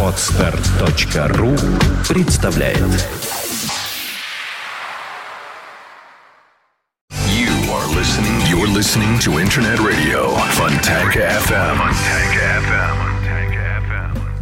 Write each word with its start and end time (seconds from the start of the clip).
Отстар.ру 0.00 1.56
представляет 2.08 2.78
You 7.10 7.50
are 7.72 7.88
listening. 7.96 8.38
You're 8.48 8.68
listening 8.68 9.18
to 9.18 9.40
Internet 9.40 9.80
Radio 9.80 10.36
Fontanka 10.52 11.18
FM. 11.48 11.76
Fontanka 11.76 12.60
FM. 12.62 13.04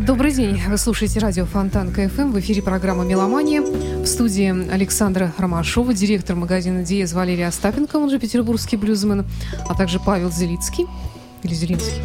Добрый 0.05 0.33
день. 0.33 0.61
Вы 0.69 0.77
слушаете 0.77 1.21
радио 1.21 1.47
Фонтан 1.47 1.91
КФМ. 1.91 2.33
В 2.33 2.41
эфире 2.41 2.61
программа 2.61 3.05
«Меломания». 3.05 3.63
В 3.63 4.05
студии 4.07 4.71
Александра 4.71 5.33
Ромашова, 5.39 5.95
директор 5.95 6.37
магазина 6.37 6.83
«Диез» 6.83 7.15
Валерий 7.15 7.47
Остапенко, 7.47 7.97
он 7.97 8.11
же 8.11 8.19
петербургский 8.19 8.77
блюзмен, 8.77 9.25
а 9.69 9.75
также 9.75 10.01
Павел 10.01 10.31
Зелицкий. 10.31 10.87
Или 11.43 11.55
Зелинский? 11.55 12.01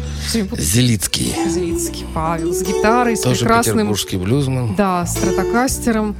Зелицкий. 0.58 1.34
Зелицкий. 1.48 2.06
Павел 2.12 2.52
с 2.52 2.62
гитарой, 2.62 3.16
с 3.16 3.20
Тоже 3.20 3.40
прекрасным... 3.40 3.76
петербургский 3.76 4.16
блюзман. 4.16 4.74
Да, 4.74 5.06
стратокастером 5.06 6.16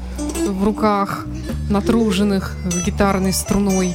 в 0.46 0.64
руках, 0.64 1.26
натруженных 1.68 2.56
гитарной 2.86 3.32
струной. 3.32 3.94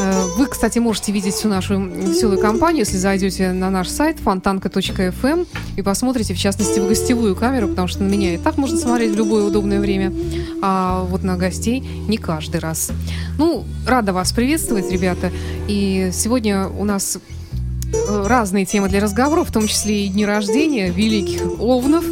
Э, 0.00 0.24
Вы, 0.36 0.46
кстати, 0.46 0.78
можете 0.80 1.12
видеть 1.12 1.34
всю 1.34 1.48
нашу 1.48 1.80
веселую 1.80 2.40
компанию, 2.40 2.80
если 2.80 2.96
зайдете 2.96 3.52
на 3.52 3.70
наш 3.70 3.88
сайт 3.88 4.18
фонтанка.фм 4.18 5.46
и 5.76 5.82
посмотрите, 5.82 6.34
в 6.34 6.38
частности, 6.38 6.80
в 6.80 6.88
гостевую 6.88 7.36
камеру, 7.36 7.68
потому 7.68 7.86
что 7.86 8.02
на 8.02 8.08
меня 8.08 8.34
и 8.34 8.38
так 8.38 8.56
можно 8.56 8.76
смотреть 8.76 9.12
в 9.12 9.16
любое 9.16 9.44
удобное 9.44 9.78
время, 9.80 10.12
а 10.62 11.04
вот 11.04 11.22
на 11.22 11.36
гостей 11.36 11.80
не 11.80 12.16
каждый 12.16 12.58
раз. 12.60 12.90
Ну, 13.38 13.64
рада 13.86 14.12
вас 14.12 14.32
приветствовать, 14.32 14.90
ребята. 14.90 15.30
И 15.68 16.10
сегодня 16.12 16.66
у 16.68 16.84
нас 16.84 17.18
разные 18.26 18.64
темы 18.64 18.88
для 18.88 19.00
разговоров, 19.00 19.48
в 19.48 19.52
том 19.52 19.66
числе 19.66 20.06
и 20.06 20.08
дни 20.08 20.26
рождения 20.26 20.90
великих 20.90 21.60
овнов. 21.60 22.04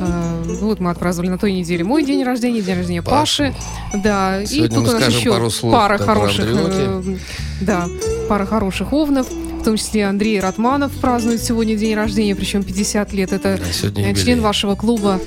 Э, 0.00 0.42
Вот 0.60 0.80
мы 0.80 0.90
отпраздновали 0.90 1.30
на 1.30 1.38
той 1.38 1.52
неделе 1.52 1.84
мой 1.84 2.04
день 2.04 2.24
рождения, 2.24 2.62
день 2.62 2.76
рождения 2.76 3.02
Паши. 3.02 3.54
Паши. 3.92 4.02
Да, 4.02 4.42
и 4.42 4.46
Сегодня 4.46 4.76
тут 4.76 4.86
мы 4.86 4.94
у 4.94 4.98
нас 5.00 5.08
еще 5.12 5.30
пару 5.30 5.50
слов, 5.50 5.72
пара 5.72 5.98
хороших, 5.98 6.44
э, 6.48 7.16
да, 7.60 7.86
пара 8.28 8.46
хороших 8.46 8.92
овнов. 8.92 9.26
В 9.30 9.64
том 9.64 9.76
числе 9.76 10.06
Андрей 10.06 10.40
Ратманов 10.40 10.92
празднует 10.92 11.42
сегодня 11.42 11.74
день 11.76 11.94
рождения, 11.94 12.34
причем 12.34 12.62
50 12.62 13.12
лет. 13.14 13.32
Это 13.32 13.58
сегодня 13.72 14.10
э, 14.10 14.14
член 14.14 14.40
вашего 14.42 14.74
клуба 14.74 15.20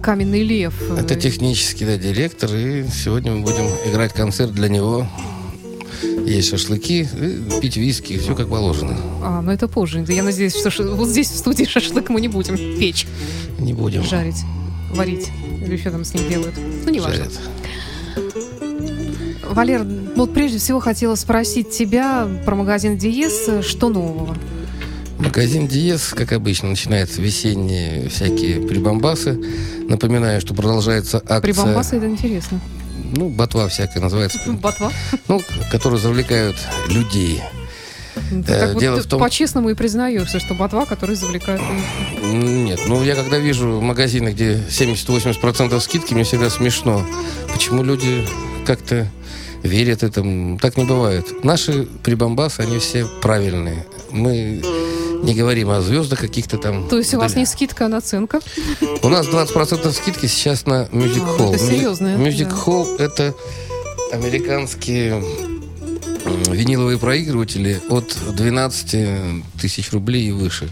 «Каменный 0.00 0.42
лев». 0.42 0.74
Это 0.98 1.14
технический 1.16 1.84
да, 1.84 1.98
директор, 1.98 2.50
и 2.54 2.86
сегодня 2.88 3.32
мы 3.32 3.42
будем 3.42 3.66
играть 3.86 4.14
концерт 4.14 4.52
для 4.52 4.70
него. 4.70 5.06
Есть 6.26 6.50
шашлыки, 6.50 7.02
и 7.20 7.60
пить 7.60 7.76
виски, 7.76 8.18
все 8.18 8.34
как 8.34 8.48
положено. 8.48 8.96
А, 9.22 9.40
ну 9.42 9.52
это 9.52 9.68
позже. 9.68 10.04
Я 10.08 10.22
надеюсь, 10.22 10.56
что 10.56 10.70
ш- 10.70 10.82
вот 10.82 11.08
здесь 11.08 11.30
в 11.30 11.36
студии 11.36 11.64
шашлык 11.64 12.08
мы 12.10 12.20
не 12.20 12.28
будем 12.28 12.56
печь, 12.78 13.06
Не 13.58 13.72
будем. 13.72 14.02
жарить, 14.02 14.42
варить. 14.92 15.28
Или 15.64 15.76
что 15.76 15.90
там 15.92 16.04
с 16.04 16.12
ним 16.14 16.28
делают. 16.28 16.54
Ну, 16.84 16.90
не 16.90 17.00
важно. 17.00 17.26
Валер, 19.50 19.86
вот 20.16 20.34
прежде 20.34 20.58
всего 20.58 20.80
хотела 20.80 21.14
спросить 21.14 21.70
тебя 21.70 22.28
про 22.44 22.54
магазин 22.56 22.98
Диез. 22.98 23.64
Что 23.64 23.88
нового? 23.88 24.36
Магазин 25.18 25.66
Диез, 25.66 26.08
как 26.14 26.32
обычно, 26.32 26.68
начинает 26.70 27.16
весенние 27.16 28.08
всякие 28.10 28.60
прибамбасы. 28.66 29.40
Напоминаю, 29.88 30.40
что 30.40 30.52
продолжается 30.54 31.18
акция... 31.18 31.40
Прибамбасы, 31.40 31.96
это 31.96 32.06
интересно. 32.06 32.60
Ну, 33.14 33.28
ботва 33.28 33.68
всякая 33.68 34.00
называется. 34.00 34.38
Ботва? 34.46 34.90
Ну, 35.28 35.40
которые 35.70 36.00
завлекают 36.00 36.56
людей. 36.88 37.42
Э, 38.30 38.42
так 38.42 38.74
вот 38.74 38.80
дело 38.80 38.96
ты 38.96 39.02
в 39.02 39.06
том- 39.06 39.20
по-честному 39.20 39.70
и 39.70 39.74
признаешься, 39.74 40.40
что 40.40 40.54
ботва, 40.54 40.86
которая 40.86 41.16
завлекает... 41.16 41.60
Нет, 42.22 42.80
ну 42.86 43.02
я 43.04 43.14
когда 43.14 43.38
вижу 43.38 43.80
магазины, 43.80 44.30
где 44.30 44.54
70-80% 44.68 45.78
скидки, 45.80 46.14
мне 46.14 46.24
всегда 46.24 46.50
смешно. 46.50 47.04
Почему 47.52 47.82
люди 47.82 48.26
как-то 48.66 49.06
верят 49.62 50.02
этому? 50.02 50.58
Так 50.58 50.76
не 50.76 50.84
бывает. 50.84 51.44
Наши 51.44 51.84
прибамбасы, 52.02 52.60
они 52.60 52.78
все 52.78 53.06
правильные. 53.20 53.84
Мы 54.10 54.62
не 55.26 55.34
говорим 55.34 55.70
о 55.70 55.80
звездах 55.82 56.20
каких-то 56.20 56.56
там. 56.56 56.88
То 56.88 56.98
есть 56.98 57.12
у 57.14 57.18
вас 57.18 57.34
не 57.36 57.44
скидка, 57.46 57.86
а 57.86 57.88
наценка? 57.88 58.40
У 59.02 59.08
нас 59.08 59.26
20% 59.26 59.92
скидки 59.92 60.26
сейчас 60.26 60.66
на 60.66 60.84
Music 60.92 61.22
А, 61.22 61.38
Hall. 61.40 61.54
это 61.54 61.66
серьезно, 61.66 62.08
Music. 62.16 62.52
Hall 62.64 62.96
это 62.98 63.34
американские 64.12 65.22
виниловые 66.50 66.98
проигрыватели 66.98 67.80
от 67.88 68.16
12 68.34 69.42
тысяч 69.60 69.92
рублей 69.92 70.28
и 70.28 70.32
выше. 70.32 70.68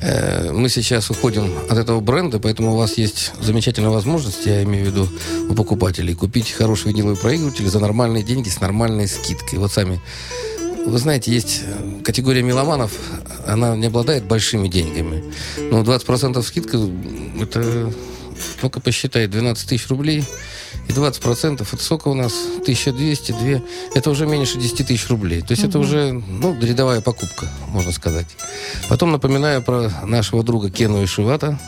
Э, 0.00 0.50
Мы 0.52 0.68
сейчас 0.68 1.10
уходим 1.10 1.50
от 1.70 1.78
этого 1.78 2.00
бренда, 2.00 2.38
поэтому 2.38 2.72
у 2.74 2.76
вас 2.76 2.98
есть 2.98 3.32
замечательная 3.40 3.90
возможность, 3.90 4.44
я 4.46 4.62
имею 4.64 4.84
в 4.84 4.88
виду 4.88 5.08
у 5.48 5.54
покупателей, 5.54 6.14
купить 6.14 6.50
хороший 6.50 6.88
виниловый 6.92 7.16
проигрыватель 7.16 7.66
за 7.68 7.78
нормальные 7.80 8.22
деньги 8.22 8.48
с 8.48 8.60
нормальной 8.60 9.08
скидкой. 9.08 9.58
Вот 9.58 9.72
сами 9.72 10.00
вы 10.86 10.98
знаете, 10.98 11.32
есть 11.32 11.62
э, 11.64 12.02
категория 12.02 12.42
меломанов, 12.42 12.92
она 13.46 13.76
не 13.76 13.86
обладает 13.86 14.24
большими 14.24 14.68
деньгами. 14.68 15.24
Но 15.70 15.82
20% 15.82 16.42
скидка, 16.42 16.78
это, 17.40 17.92
только 18.60 18.80
посчитай, 18.80 19.26
12 19.26 19.68
тысяч 19.68 19.88
рублей. 19.88 20.24
И 20.88 20.92
20% 20.92 21.66
это 21.72 21.82
сколько 21.82 22.08
у 22.08 22.14
нас? 22.14 22.32
1200, 22.60 23.32
2. 23.32 23.40
Это 23.94 24.10
уже 24.10 24.26
меньше 24.26 24.58
10 24.58 24.86
тысяч 24.86 25.08
рублей. 25.08 25.40
То 25.40 25.52
есть 25.52 25.64
это 25.64 25.78
уже, 25.78 26.12
ну, 26.12 26.56
рядовая 26.60 27.00
покупка, 27.00 27.48
можно 27.68 27.92
сказать. 27.92 28.26
Потом 28.88 29.12
напоминаю 29.12 29.62
про 29.62 29.90
нашего 30.04 30.42
друга 30.42 30.70
Кену 30.70 31.02
Ишивата, 31.02 31.58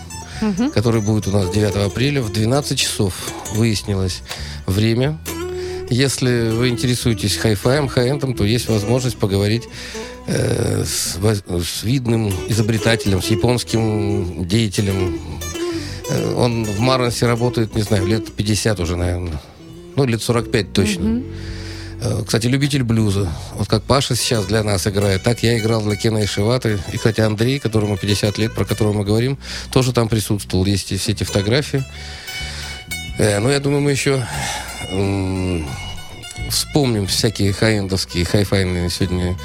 который 0.75 1.00
будет 1.00 1.28
у 1.28 1.31
нас 1.31 1.50
9 1.50 1.76
апреля 1.76 2.21
в 2.21 2.32
12 2.32 2.78
часов. 2.78 3.15
Выяснилось 3.55 4.22
время. 4.66 5.19
Если 5.91 6.50
вы 6.50 6.69
интересуетесь 6.69 7.36
хай-фаем, 7.36 7.88
хай-эндом, 7.88 8.34
то 8.34 8.44
есть 8.44 8.69
возможность 8.69 9.16
поговорить 9.19 9.69
э, 10.26 10.84
с, 10.84 11.16
с 11.16 11.82
видным 11.84 12.32
изобретателем, 12.48 13.22
с 13.22 13.26
японским 13.26 14.46
деятелем. 14.46 15.20
Э, 16.10 16.34
он 16.34 16.64
в 16.64 16.80
Марнесе 16.80 17.26
работает, 17.26 17.76
не 17.76 17.82
знаю, 17.82 18.06
лет 18.06 18.32
50 18.32 18.80
уже, 18.80 18.96
наверное. 18.96 19.41
Ну, 19.94 20.04
лет 20.04 20.22
45 20.22 20.72
точно. 20.72 21.22
Э, 22.00 22.22
Кстати, 22.26 22.46
любитель 22.46 22.82
блюза. 22.82 23.28
Вот 23.54 23.69
как 23.69 23.82
Паша 23.84 24.16
сейчас 24.16 24.46
для 24.46 24.64
нас 24.64 24.86
играет, 24.88 25.22
так 25.22 25.42
я 25.44 25.56
играл 25.58 25.82
для 25.82 25.94
Кена 25.94 26.25
Ишиваты. 26.25 26.80
И, 26.92 26.96
кстати, 26.96 27.20
Андрей, 27.20 27.60
которому 27.60 27.96
50 27.96 28.38
лет, 28.38 28.54
про 28.54 28.64
которого 28.64 28.92
мы 28.92 29.04
говорим, 29.04 29.38
тоже 29.70 29.92
там 29.92 30.08
присутствовал. 30.08 30.64
Есть 30.66 30.91
и 30.91 30.96
все 30.96 31.12
эти 31.12 31.22
фотографии. 31.22 31.84
Э, 33.19 33.38
ну, 33.41 33.50
я 33.50 33.60
думаю, 33.60 33.82
мы 33.82 33.91
еще 33.91 34.22
вспомним 36.50 37.06
всякие 37.06 37.53
хай-эндовские, 37.53 38.25
хай-файные 38.25 38.91
сегодня 38.91 39.37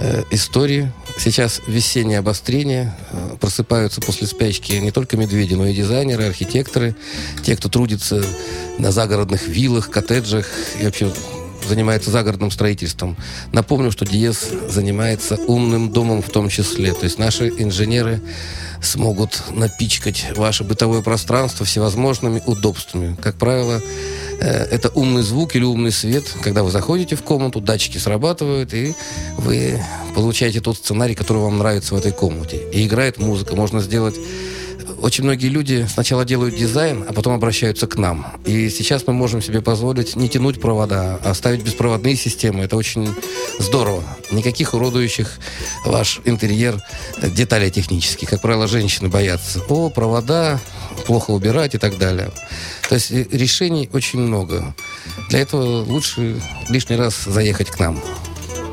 э, 0.00 0.24
истории. 0.30 0.90
Сейчас 1.18 1.60
весеннее 1.66 2.18
обострение. 2.18 2.94
Э, 3.10 3.36
просыпаются 3.40 4.00
после 4.00 4.26
спячки 4.26 4.72
не 4.72 4.90
только 4.90 5.16
медведи, 5.16 5.54
но 5.54 5.66
и 5.66 5.74
дизайнеры, 5.74 6.24
архитекторы, 6.24 6.94
те, 7.42 7.56
кто 7.56 7.68
трудится 7.68 8.22
на 8.78 8.92
загородных 8.92 9.46
виллах, 9.46 9.90
коттеджах 9.90 10.46
и 10.80 10.84
вообще 10.84 11.12
занимается 11.68 12.10
загородным 12.10 12.50
строительством. 12.50 13.16
Напомню, 13.52 13.92
что 13.92 14.04
Диез 14.04 14.48
занимается 14.68 15.36
умным 15.46 15.90
домом 15.90 16.22
в 16.22 16.30
том 16.30 16.48
числе. 16.48 16.92
То 16.94 17.04
есть 17.04 17.18
наши 17.18 17.48
инженеры 17.48 18.20
смогут 18.82 19.42
напичкать 19.50 20.26
ваше 20.36 20.64
бытовое 20.64 21.02
пространство 21.02 21.66
всевозможными 21.66 22.42
удобствами. 22.46 23.16
Как 23.20 23.36
правило, 23.36 23.80
э, 24.40 24.46
это 24.46 24.88
умный 24.90 25.22
звук 25.22 25.56
или 25.56 25.64
умный 25.64 25.92
свет. 25.92 26.24
Когда 26.42 26.62
вы 26.62 26.70
заходите 26.70 27.16
в 27.16 27.22
комнату, 27.22 27.60
датчики 27.60 27.98
срабатывают, 27.98 28.74
и 28.74 28.94
вы 29.36 29.82
получаете 30.14 30.60
тот 30.60 30.76
сценарий, 30.76 31.14
который 31.14 31.38
вам 31.38 31.58
нравится 31.58 31.94
в 31.94 31.98
этой 31.98 32.12
комнате. 32.12 32.60
И 32.72 32.86
играет 32.86 33.18
музыка. 33.18 33.56
Можно 33.56 33.80
сделать 33.80 34.14
очень 35.00 35.24
многие 35.24 35.48
люди 35.48 35.86
сначала 35.92 36.24
делают 36.24 36.56
дизайн, 36.56 37.04
а 37.08 37.12
потом 37.12 37.34
обращаются 37.34 37.86
к 37.86 37.96
нам. 37.96 38.26
И 38.44 38.68
сейчас 38.70 39.06
мы 39.06 39.12
можем 39.12 39.42
себе 39.42 39.62
позволить 39.62 40.16
не 40.16 40.28
тянуть 40.28 40.60
провода, 40.60 41.18
а 41.24 41.34
ставить 41.34 41.62
беспроводные 41.62 42.16
системы. 42.16 42.64
Это 42.64 42.76
очень 42.76 43.14
здорово. 43.58 44.02
Никаких 44.30 44.74
уродующих 44.74 45.38
ваш 45.84 46.20
интерьер 46.24 46.82
э, 47.20 47.30
деталей 47.30 47.70
технических. 47.70 48.30
Как 48.30 48.42
правило, 48.42 48.66
женщины 48.66 49.08
боятся. 49.08 49.60
О, 49.68 49.90
провода, 49.90 50.60
плохо 51.06 51.30
убирать 51.30 51.74
и 51.74 51.78
так 51.78 51.98
далее. 51.98 52.30
То 52.88 52.94
есть 52.94 53.10
э, 53.10 53.26
решений 53.30 53.88
очень 53.92 54.20
много. 54.20 54.74
Для 55.30 55.40
этого 55.40 55.82
лучше 55.82 56.40
лишний 56.68 56.96
раз 56.96 57.24
заехать 57.24 57.70
к 57.70 57.78
нам. 57.78 58.00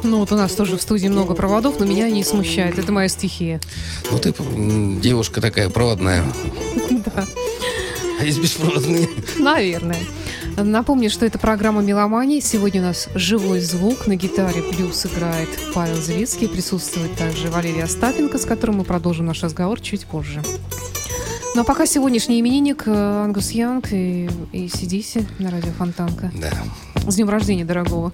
Ну 0.05 0.19
вот 0.19 0.31
у 0.31 0.35
нас 0.35 0.53
тоже 0.53 0.77
в 0.77 0.81
студии 0.81 1.07
много 1.07 1.33
проводов, 1.33 1.79
но 1.79 1.85
меня 1.85 2.09
не 2.11 2.23
смущает. 2.23 2.77
Это 2.77 2.91
моя 2.91 3.07
стихия. 3.07 3.59
Ну, 4.11 4.19
ты 4.19 4.33
девушка 5.01 5.41
такая 5.41 5.69
проводная. 5.69 6.23
Да, 7.05 7.25
А 8.19 8.23
есть 8.23 8.39
беспроводные. 8.41 9.09
наверное. 9.39 9.97
Напомню, 10.57 11.09
что 11.09 11.25
это 11.25 11.37
программа 11.39 11.81
«Меломания». 11.81 12.39
Сегодня 12.39 12.81
у 12.81 12.85
нас 12.85 13.09
живой 13.15 13.59
звук. 13.59 14.07
На 14.07 14.15
гитаре 14.15 14.61
плюс 14.61 15.05
играет 15.05 15.49
Павел 15.73 15.97
Зелицкий. 16.01 16.47
Присутствует 16.47 17.13
также 17.15 17.49
Валерий 17.49 17.83
Остапенко, 17.83 18.37
с 18.37 18.45
которым 18.45 18.77
мы 18.77 18.83
продолжим 18.83 19.25
наш 19.25 19.43
разговор 19.43 19.81
чуть 19.81 20.05
позже. 20.05 20.41
Ну 21.55 21.61
а 21.61 21.63
пока 21.63 21.85
сегодняшний 21.85 22.39
именинник 22.39 22.83
э, 22.85 23.23
Ангус 23.23 23.51
Янг 23.51 23.91
и, 23.91 24.29
и 24.51 24.67
Сидиси 24.67 25.25
на 25.39 25.49
радио 25.51 25.71
Фонтанка. 25.77 26.31
Да. 26.35 26.51
С 27.09 27.15
днем 27.15 27.29
рождения, 27.29 27.65
дорогого. 27.65 28.11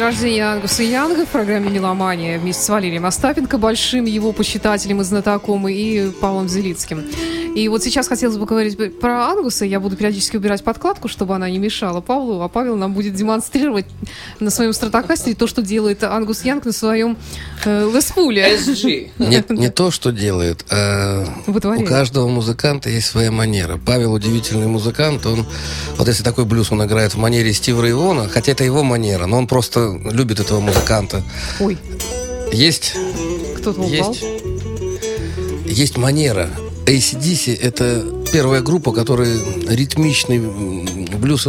День 0.00 0.06
рождения 0.06 0.44
Ангуса 0.44 0.82
Янга 0.82 1.26
в 1.26 1.28
программе 1.28 1.68
«Меломания» 1.68 2.38
вместе 2.38 2.62
с 2.62 2.68
Валерием 2.70 3.04
Остапенко, 3.04 3.58
большим 3.58 4.06
его 4.06 4.32
почитателем 4.32 5.02
и 5.02 5.04
знатоком, 5.04 5.68
и 5.68 6.10
Павлом 6.10 6.48
Зелицким. 6.48 7.04
И 7.54 7.68
вот 7.68 7.82
сейчас 7.82 8.08
хотелось 8.08 8.36
бы 8.36 8.46
говорить 8.46 8.98
про 9.00 9.28
Ангуса. 9.28 9.64
Я 9.64 9.80
буду 9.80 9.96
периодически 9.96 10.36
убирать 10.36 10.62
подкладку, 10.62 11.08
чтобы 11.08 11.34
она 11.34 11.50
не 11.50 11.58
мешала 11.58 12.00
Павлу, 12.00 12.40
а 12.42 12.48
Павел 12.48 12.76
нам 12.76 12.94
будет 12.94 13.14
демонстрировать 13.14 13.86
на 14.38 14.50
своем 14.50 14.72
стратокастере 14.72 15.34
то, 15.34 15.46
что 15.46 15.62
делает 15.62 16.04
Ангус 16.04 16.44
Янг 16.44 16.64
на 16.64 16.72
своем 16.72 17.16
э, 17.64 17.90
Леспуле. 17.92 18.56
SG. 18.56 19.10
Не, 19.18 19.44
не 19.58 19.70
то, 19.70 19.90
что 19.90 20.12
делает, 20.12 20.64
а 20.70 21.26
у 21.46 21.84
каждого 21.84 22.28
музыканта 22.28 22.88
есть 22.88 23.08
своя 23.08 23.30
манера. 23.30 23.78
Павел 23.84 24.12
удивительный 24.12 24.66
музыкант, 24.66 25.26
он, 25.26 25.46
вот 25.96 26.08
если 26.08 26.22
такой 26.22 26.44
блюз 26.44 26.70
он 26.70 26.84
играет 26.84 27.14
в 27.14 27.18
манере 27.18 27.52
Стива 27.52 27.82
Рейвона, 27.82 28.28
хотя 28.28 28.52
это 28.52 28.64
его 28.64 28.82
манера, 28.82 29.26
но 29.26 29.38
он 29.38 29.46
просто 29.46 29.98
любит 30.04 30.40
этого 30.40 30.60
музыканта. 30.60 31.22
Ой, 31.58 31.76
Есть, 32.52 32.94
кто-то 33.56 33.80
упал. 33.80 33.90
есть, 33.90 34.24
есть 35.66 35.96
манера. 35.96 36.50
ACDC— 36.90 37.56
это 37.62 38.04
первая 38.32 38.62
группа, 38.62 38.92
которые 38.92 39.38
ритмичный 39.68 40.40
блюз, 41.18 41.46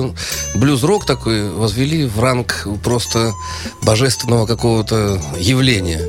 блюз-рок 0.53 1.05
такой 1.05 1.49
возвели 1.49 2.05
в 2.05 2.19
ранг 2.19 2.67
просто 2.83 3.33
божественного 3.81 4.45
какого-то 4.45 5.19
явления. 5.39 5.99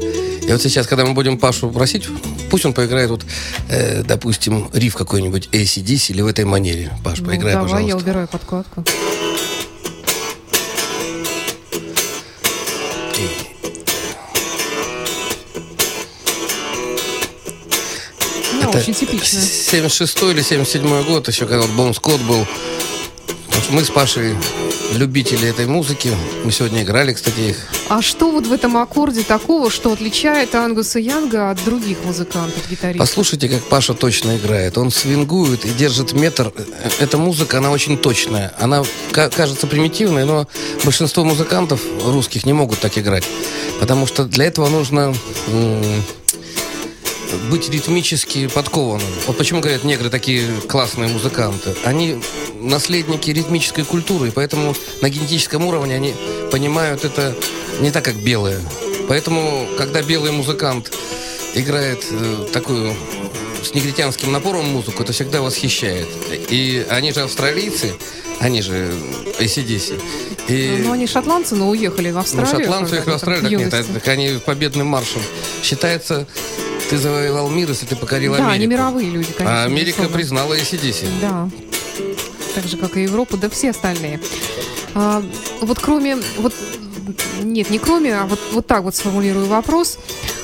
И 0.46 0.52
вот 0.52 0.60
сейчас, 0.60 0.86
когда 0.86 1.06
мы 1.06 1.14
будем 1.14 1.38
Пашу 1.38 1.70
просить, 1.70 2.08
пусть 2.50 2.66
он 2.66 2.74
поиграет, 2.74 3.08
вот, 3.08 3.24
э, 3.70 4.02
допустим, 4.02 4.68
риф 4.74 4.94
какой-нибудь 4.96 5.48
ACDC 5.52 6.12
или 6.12 6.20
в 6.20 6.26
этой 6.26 6.44
манере. 6.44 6.90
Паш, 7.02 7.20
Ну, 7.20 7.28
поиграй, 7.28 7.54
давай, 7.54 7.68
я 7.68 7.74
пожалуйста. 7.76 7.96
убираю 7.96 8.28
подкладку. 8.28 8.84
Это 18.72 18.78
очень 18.82 18.94
типично. 18.94 19.40
76 19.40 20.22
или 20.22 20.42
77 20.42 21.04
год, 21.04 21.28
еще 21.28 21.46
когда 21.46 21.62
вот 21.62 21.70
Бон 21.70 21.94
Скотт 21.94 22.20
был. 22.22 22.46
Мы 23.70 23.84
с 23.84 23.90
Пашей 23.90 24.34
любители 24.94 25.48
этой 25.48 25.66
музыки. 25.66 26.10
Мы 26.44 26.52
сегодня 26.52 26.82
играли, 26.82 27.12
кстати, 27.12 27.40
их. 27.40 27.56
А 27.88 28.02
что 28.02 28.30
вот 28.30 28.46
в 28.46 28.52
этом 28.52 28.76
аккорде 28.76 29.22
такого, 29.22 29.70
что 29.70 29.92
отличает 29.92 30.54
Ангуса 30.54 30.98
Янга 30.98 31.50
от 31.50 31.62
других 31.64 31.98
музыкантов, 32.04 32.68
гитаристов? 32.68 33.06
Послушайте, 33.08 33.48
как 33.48 33.62
Паша 33.64 33.94
точно 33.94 34.36
играет. 34.36 34.76
Он 34.78 34.90
свингует 34.90 35.64
и 35.64 35.70
держит 35.70 36.12
метр. 36.12 36.52
Э, 36.56 36.90
Эта 36.98 37.16
музыка, 37.18 37.58
она 37.58 37.70
очень 37.70 37.96
точная. 37.96 38.52
Она 38.58 38.84
ка- 39.12 39.30
кажется 39.30 39.66
примитивной, 39.66 40.24
но 40.24 40.46
большинство 40.84 41.24
музыкантов 41.24 41.80
русских 42.04 42.44
не 42.44 42.52
могут 42.52 42.80
так 42.80 42.96
играть. 42.98 43.24
Потому 43.80 44.06
что 44.06 44.24
для 44.24 44.46
этого 44.46 44.68
нужно 44.68 45.14
быть 47.50 47.68
ритмически 47.70 48.46
подкованным. 48.48 49.06
Вот 49.26 49.36
почему 49.38 49.60
говорят 49.60 49.84
негры 49.84 50.10
такие 50.10 50.46
классные 50.68 51.08
музыканты. 51.08 51.74
Они 51.84 52.18
наследники 52.60 53.30
ритмической 53.30 53.84
культуры, 53.84 54.28
и 54.28 54.30
поэтому 54.30 54.74
на 55.00 55.08
генетическом 55.08 55.64
уровне 55.66 55.94
они 55.94 56.14
понимают 56.50 57.04
это 57.04 57.34
не 57.80 57.90
так, 57.90 58.04
как 58.04 58.16
белые. 58.16 58.60
Поэтому, 59.08 59.66
когда 59.76 60.02
белый 60.02 60.30
музыкант 60.32 60.92
играет 61.54 62.04
э, 62.10 62.46
такую 62.52 62.94
с 63.62 63.74
негритянским 63.74 64.32
напором 64.32 64.66
музыку, 64.66 65.02
это 65.02 65.12
всегда 65.12 65.40
восхищает. 65.42 66.08
И 66.50 66.84
они 66.88 67.12
же 67.12 67.20
австралийцы, 67.22 67.94
они 68.40 68.62
же 68.62 68.92
ACDC. 69.38 70.00
И... 70.48 70.82
Ну, 70.84 70.92
они 70.92 71.06
шотландцы, 71.06 71.54
но 71.54 71.68
уехали 71.70 72.10
в 72.10 72.14
Ну, 72.14 72.20
Австралию. 72.20 72.50
шотландцы 72.58 72.96
их 72.96 73.06
в 73.06 73.10
Австралию, 73.10 73.70
так 73.70 73.86
нет, 73.86 73.94
так 73.94 74.08
они 74.08 74.40
победным 74.44 74.86
маршем. 74.88 75.22
Считается, 75.62 76.26
ты 76.92 76.98
завоевал 76.98 77.48
мир, 77.48 77.70
если 77.70 77.86
ты 77.86 77.96
покорил 77.96 78.32
Да, 78.32 78.40
Америку. 78.40 78.54
они 78.54 78.66
мировые 78.66 79.08
люди, 79.08 79.32
конечно. 79.32 79.62
А 79.62 79.64
Америка 79.64 80.02
безусловно. 80.02 80.14
признала 80.14 80.54
ACDC. 80.58 81.06
Да. 81.22 81.48
Так 82.54 82.64
же, 82.66 82.76
как 82.76 82.98
и 82.98 83.04
Европа, 83.04 83.38
да 83.38 83.48
все 83.48 83.70
остальные. 83.70 84.20
А, 84.94 85.24
вот 85.62 85.78
кроме... 85.78 86.18
Вот, 86.36 86.52
нет, 87.42 87.70
не 87.70 87.78
кроме, 87.78 88.14
а 88.14 88.26
вот, 88.26 88.38
вот 88.52 88.66
так 88.66 88.82
вот 88.82 88.94
сформулирую 88.94 89.46
вопрос. 89.46 89.96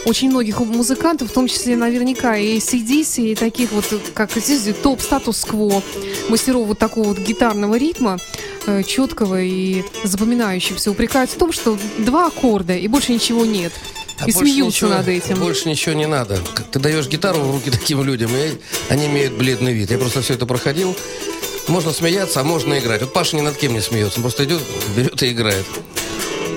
Очень 0.06 0.30
многих 0.30 0.58
музыкантов, 0.60 1.28
в 1.28 1.34
том 1.34 1.48
числе 1.48 1.76
наверняка 1.76 2.38
и 2.38 2.56
ACDC, 2.56 3.32
и 3.32 3.34
таких 3.34 3.70
вот, 3.72 3.84
как 4.14 4.32
здесь 4.32 4.74
топ 4.82 5.02
статус-кво, 5.02 5.82
мастеров 6.30 6.66
вот 6.66 6.78
такого 6.78 7.08
вот 7.08 7.18
гитарного 7.18 7.74
ритма, 7.74 8.16
э, 8.66 8.82
четкого 8.84 9.42
и 9.42 9.84
запоминающегося, 10.02 10.92
упрекают 10.92 11.30
в 11.30 11.36
том, 11.36 11.52
что 11.52 11.78
два 11.98 12.28
аккорда 12.28 12.74
и 12.74 12.88
больше 12.88 13.12
ничего 13.12 13.44
нет. 13.44 13.74
А 14.20 14.28
и 14.28 14.32
смеются 14.32 14.86
ничего- 14.86 14.90
над 14.90 15.08
этим. 15.08 15.38
Больше 15.38 15.68
ничего 15.68 15.94
не 15.94 16.06
надо. 16.06 16.38
Ты 16.72 16.78
даешь 16.78 17.06
гитару 17.08 17.40
в 17.40 17.52
руки 17.52 17.70
таким 17.78 18.02
людям, 18.02 18.30
и 18.34 18.52
они 18.88 19.06
имеют 19.06 19.34
бледный 19.34 19.72
вид. 19.72 19.90
Я 19.90 19.98
просто 19.98 20.22
все 20.22 20.34
это 20.34 20.46
проходил. 20.46 20.96
Можно 21.68 21.92
смеяться, 21.92 22.40
а 22.40 22.44
можно 22.44 22.78
играть. 22.78 23.02
Вот 23.02 23.12
Паша 23.12 23.36
ни 23.36 23.42
над 23.42 23.56
кем 23.56 23.74
не 23.74 23.80
смеется. 23.80 24.18
Он 24.18 24.22
просто 24.22 24.44
идет, 24.44 24.62
берет 24.96 25.22
и 25.22 25.30
играет. 25.30 25.64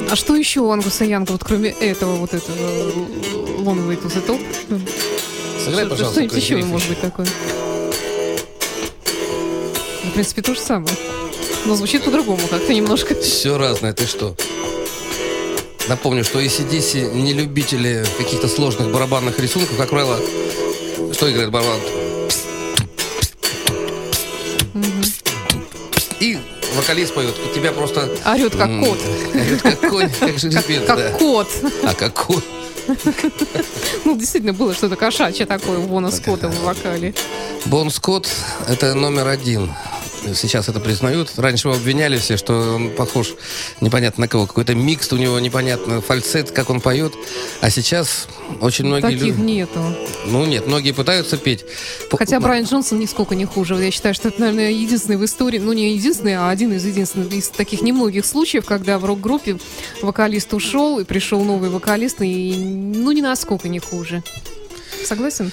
А 0.09 0.15
что 0.15 0.35
еще 0.35 0.61
у 0.61 0.71
Ангуса 0.71 1.03
Янга, 1.05 1.31
вот 1.33 1.43
кроме 1.43 1.69
этого, 1.69 2.15
вот 2.15 2.33
этого 2.33 2.55
Long 2.57 3.87
Way 3.87 4.01
to 4.01 4.07
the 4.07 4.25
Top? 4.25 4.41
Сыграй, 5.63 5.81
Что- 5.85 5.89
пожалуйста, 5.89 6.11
Что-нибудь 6.13 6.37
еще 6.37 6.57
может 6.65 6.89
быть 6.89 7.01
такое? 7.01 7.27
Ну, 10.03 10.09
В 10.09 10.13
принципе, 10.13 10.41
то 10.41 10.53
же 10.55 10.59
самое. 10.59 10.93
Но 11.65 11.75
звучит 11.75 12.03
по-другому 12.03 12.41
как-то 12.49 12.73
немножко. 12.73 13.15
Все 13.15 13.57
разное, 13.57 13.93
ты 13.93 14.07
что? 14.07 14.35
Напомню, 15.87 16.23
что 16.23 16.39
ACDC 16.39 17.13
не 17.13 17.33
любители 17.33 18.05
каких-то 18.17 18.47
сложных 18.47 18.91
барабанных 18.91 19.39
рисунков. 19.39 19.75
Как 19.77 19.89
правило, 19.89 20.17
что 21.13 21.31
играет 21.31 21.51
барабан? 21.51 21.79
И 26.19 26.37
вокалист 26.75 27.13
поет, 27.13 27.35
и 27.49 27.55
тебя 27.55 27.71
просто... 27.71 28.09
Орет 28.25 28.55
как 28.55 28.69
кот. 28.79 28.99
Орет 29.33 29.61
как 29.61 29.79
конь, 29.89 30.09
как 30.19 30.37
жеребец, 30.37 30.85
Как 30.85 30.97
да. 30.97 31.11
кот. 31.13 31.47
А 31.83 31.93
как 31.93 32.13
кот. 32.13 32.43
Ну, 34.03 34.17
действительно, 34.17 34.53
было 34.53 34.73
что-то 34.73 34.95
кошачье 34.95 35.45
такое 35.45 35.77
у 35.77 35.83
Вона 35.83 36.11
Скотта 36.11 36.49
в 36.49 36.63
вокале. 36.63 37.13
Бон 37.65 37.91
Скотт– 37.91 38.27
это 38.67 38.93
номер 38.95 39.27
один. 39.27 39.71
Сейчас 40.35 40.69
это 40.69 40.79
признают. 40.79 41.31
Раньше 41.37 41.67
его 41.67 41.77
обвиняли 41.77 42.17
все, 42.17 42.37
что 42.37 42.75
он 42.75 42.91
похож 42.91 43.33
непонятно 43.81 44.21
на 44.21 44.27
кого. 44.27 44.45
Какой-то 44.45 44.75
микс 44.75 45.11
у 45.11 45.17
него 45.17 45.39
непонятно, 45.39 45.99
фальцет, 46.01 46.51
как 46.51 46.69
он 46.69 46.79
поет. 46.79 47.13
А 47.59 47.69
сейчас 47.69 48.27
очень 48.59 48.85
многие 48.85 49.01
Таких 49.01 49.23
люди... 49.23 49.41
нету. 49.41 49.79
Ну 50.25 50.45
нет, 50.45 50.67
многие 50.67 50.91
пытаются 50.91 51.37
петь. 51.37 51.65
По- 52.09 52.17
Хотя 52.17 52.37
ну, 52.37 52.43
Брайан 52.43 52.65
Джонсон 52.65 52.99
нисколько 52.99 53.33
не 53.35 53.45
хуже. 53.45 53.75
Я 53.75 53.89
считаю, 53.89 54.13
что 54.13 54.27
это, 54.27 54.39
наверное, 54.41 54.69
единственный 54.69 55.17
в 55.17 55.25
истории, 55.25 55.57
ну 55.57 55.73
не 55.73 55.93
единственный, 55.95 56.35
а 56.35 56.49
один 56.49 56.71
из 56.73 56.85
единственных 56.85 57.33
из 57.33 57.49
таких 57.49 57.81
немногих 57.81 58.25
случаев, 58.25 58.65
когда 58.65 58.99
в 58.99 59.05
рок-группе 59.05 59.57
вокалист 60.01 60.53
ушел 60.53 60.99
и 60.99 61.03
пришел 61.03 61.43
новый 61.43 61.69
вокалист, 61.69 62.21
и 62.21 62.53
ну 62.55 63.11
не 63.11 63.21
насколько 63.21 63.67
не 63.69 63.79
хуже. 63.79 64.21
Согласен? 65.03 65.51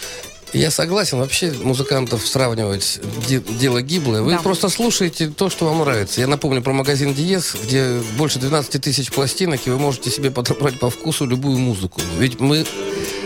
Я 0.55 0.71
согласен, 0.71 1.19
вообще 1.19 1.53
музыкантов 1.63 2.27
сравнивать 2.27 3.01
де- 3.29 3.41
дело 3.41 3.83
гиблое. 3.83 4.23
Вы 4.23 4.33
Да. 4.33 4.39
просто 4.39 4.69
слушаете 4.71 5.29
то, 5.29 5.51
что 5.51 5.67
вам 5.67 5.81
нравится. 5.81 6.21
Я 6.21 6.27
напомню 6.27 6.63
про 6.63 6.73
магазин 6.73 7.13
Диез, 7.13 7.55
где 7.63 8.01
больше 8.17 8.39
12 8.39 8.79
тысяч 8.81 9.11
пластинок, 9.11 9.61
и 9.67 9.71
вы 9.71 9.79
можете 9.79 10.11
себе 10.11 10.31
подобрать 10.31 10.79
по 10.79 10.89
вкусу 10.89 11.27
любую 11.27 11.59
музыку. 11.59 12.01
Ведь 12.19 12.41
мы 12.41 12.65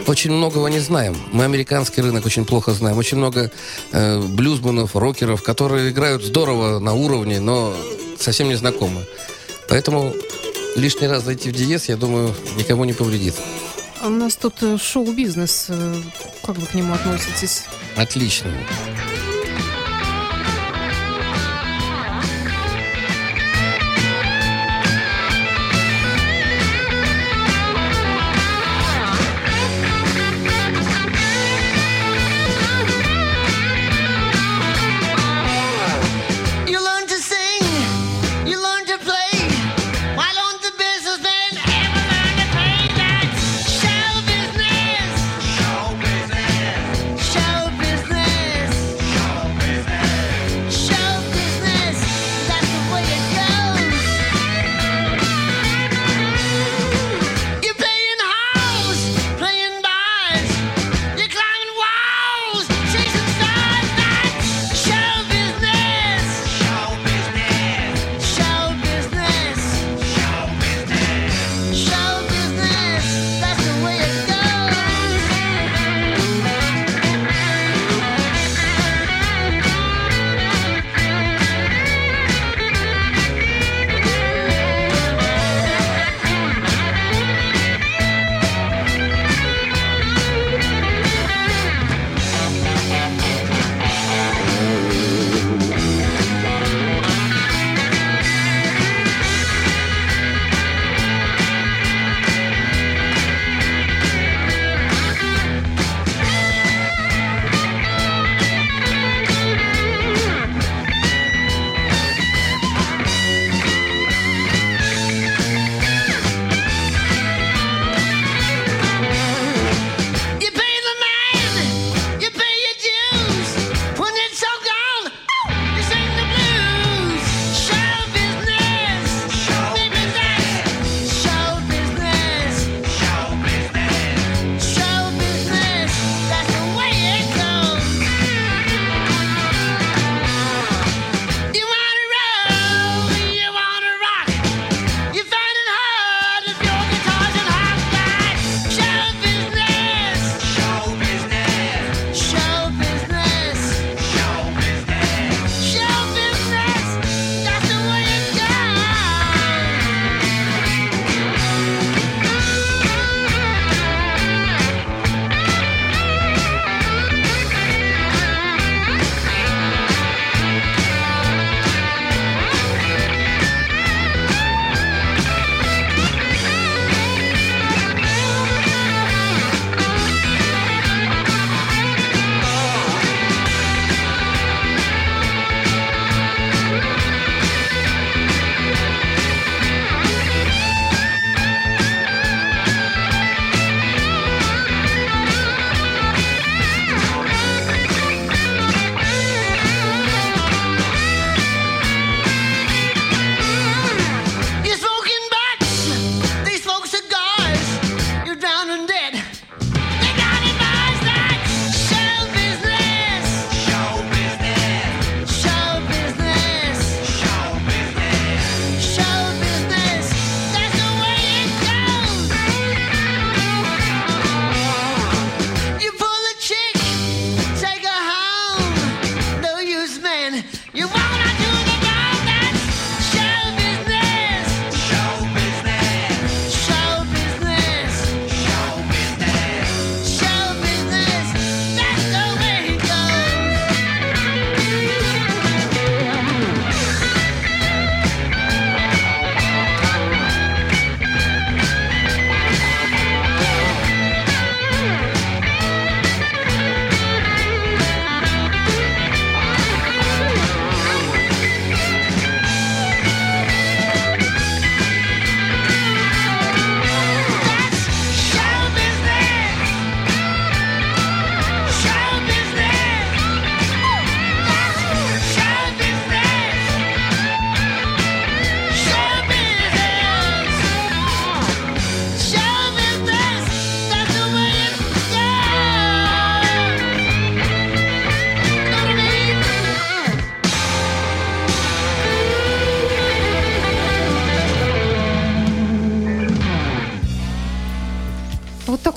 очень 0.09 0.33
многого 0.33 0.67
не 0.69 0.81
знаем. 0.81 1.17
Мы 1.33 1.45
американский 1.45 2.01
рынок 2.03 2.27
очень 2.27 2.45
плохо 2.45 2.73
знаем. 2.73 2.99
Очень 2.99 3.19
много 3.19 3.53
э, 3.93 4.21
блюзманов, 4.21 4.97
рокеров, 4.97 5.43
которые 5.45 5.91
играют 5.91 6.25
здорово 6.25 6.81
на 6.81 6.93
уровне, 6.95 7.39
но 7.39 7.73
совсем 8.19 8.49
не 8.49 8.57
знакомы. 8.57 9.07
Поэтому 9.69 10.13
лишний 10.75 11.07
раз 11.07 11.23
зайти 11.25 11.51
в 11.51 11.53
Диез, 11.55 11.89
я 11.89 11.97
думаю, 11.97 12.35
никому 12.57 12.85
не 12.85 12.95
повредит. 12.95 13.35
У 14.03 14.09
нас 14.09 14.37
тут 14.37 14.63
э, 14.63 14.77
шоу-бизнес. 14.79 15.67
э, 15.69 15.95
Как 16.43 16.57
вы 16.59 16.67
к 16.67 16.75
нему 16.75 16.93
относитесь? 16.95 17.65
Отлично. 17.97 18.51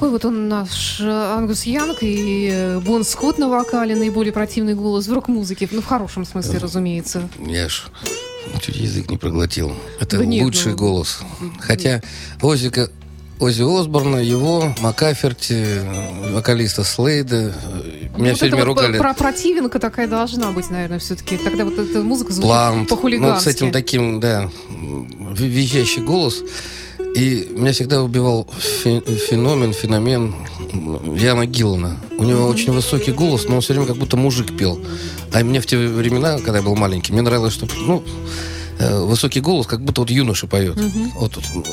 Такой 0.06 0.12
вот 0.12 0.26
он 0.26 0.48
наш 0.48 1.00
э, 1.02 1.34
Ангус 1.36 1.64
Янг 1.64 1.98
и 2.02 2.50
э, 2.52 2.80
Бон 2.80 3.04
Скотт 3.04 3.40
на 3.40 3.50
вокале, 3.50 3.96
наиболее 3.96 4.32
противный 4.32 4.76
голос 4.76 5.08
в 5.08 5.14
рок-музыке. 5.14 5.68
Ну, 5.72 5.82
в 5.82 5.86
хорошем 5.86 6.26
смысле, 6.26 6.60
разумеется. 6.60 7.28
Я 7.40 7.68
ж 7.70 7.86
чуть 8.62 8.76
язык 8.76 9.10
не 9.10 9.18
проглотил. 9.18 9.74
Это 10.00 10.20
Да 10.20 10.26
нет, 10.26 10.44
лучший 10.44 10.74
ну, 10.74 10.78
голос. 10.78 11.22
Хотя 11.60 12.04
Озика, 12.40 12.92
Ози 13.40 13.64
Осборна, 13.64 14.18
его, 14.18 14.76
Макаферти, 14.80 15.82
вокалиста 16.32 16.84
Слейда. 16.84 17.56
Ну, 18.14 18.20
Меня 18.20 18.30
вот 18.30 18.38
все 18.38 18.46
время 18.46 18.58
вот 18.58 18.66
ругали. 18.66 19.00
про 19.00 19.16
противинка 19.16 19.80
такая 19.80 20.08
должна 20.08 20.52
быть, 20.52 20.70
наверное, 20.70 21.00
все-таки. 21.00 21.38
Тогда 21.38 21.66
вот 21.66 21.80
эта 21.80 22.04
музыка 22.04 22.32
звучит 22.32 22.48
Плант. 22.48 22.78
Ну, 22.78 22.86
по-хулигански. 22.86 23.44
с 23.44 23.48
этим 23.48 23.72
таким, 23.72 24.20
да, 24.20 24.52
ви- 24.70 25.48
визжащий 25.48 26.04
голос. 26.04 26.44
И 27.16 27.48
меня 27.56 27.72
всегда 27.72 28.04
убивал 28.04 28.46
фе- 28.84 29.02
феномен, 29.02 29.74
феномен 29.74 30.36
Яна 31.18 31.46
Гиллана. 31.46 31.98
У 32.18 32.24
него 32.24 32.46
очень 32.48 32.74
высокий 32.74 33.12
голос, 33.14 33.46
но 33.48 33.56
он 33.56 33.62
все 33.62 33.74
время 33.74 33.88
как 33.88 33.96
будто 33.98 34.18
мужик 34.18 34.56
пел. 34.58 34.80
А 35.34 35.44
мне 35.44 35.62
в 35.62 35.66
те 35.66 35.78
времена, 35.78 36.38
когда 36.40 36.58
я 36.58 36.64
был 36.64 36.76
маленький, 36.76 37.14
мне 37.14 37.22
нравилось, 37.22 37.54
чтобы, 37.54 37.72
ну, 37.88 38.04
э, 38.80 39.00
высокий 39.00 39.40
голос, 39.40 39.66
как 39.66 39.82
будто 39.82 40.02
вот 40.02 40.10
юноша 40.10 40.48
поет. 40.48 40.76
Вот, 41.16 41.38
вот, 41.54 41.66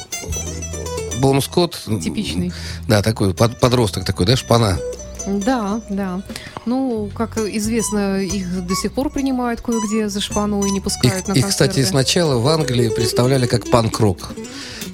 Бом 1.18 1.42
Скотт. 1.42 1.80
Типичный. 2.02 2.52
Да, 2.88 3.02
такой, 3.02 3.34
под- 3.34 3.58
подросток 3.58 4.04
такой, 4.04 4.26
да, 4.26 4.36
шпана. 4.36 4.78
Да, 5.26 5.80
да. 5.88 6.22
Ну, 6.66 7.08
как 7.14 7.36
известно, 7.38 8.20
их 8.20 8.66
до 8.66 8.74
сих 8.74 8.92
пор 8.92 9.08
принимают 9.10 9.60
кое-где 9.60 10.08
за 10.08 10.20
шпану 10.20 10.64
и 10.64 10.70
не 10.70 10.78
Их, 10.78 10.84
пускают 10.84 11.28
на 11.28 11.32
их, 11.32 11.48
кстати, 11.48 11.68
концерты. 11.74 11.90
сначала 11.90 12.38
в 12.38 12.46
Англии 12.48 12.88
представляли 12.88 13.46
как 13.46 13.70
панк-рок. 13.70 14.32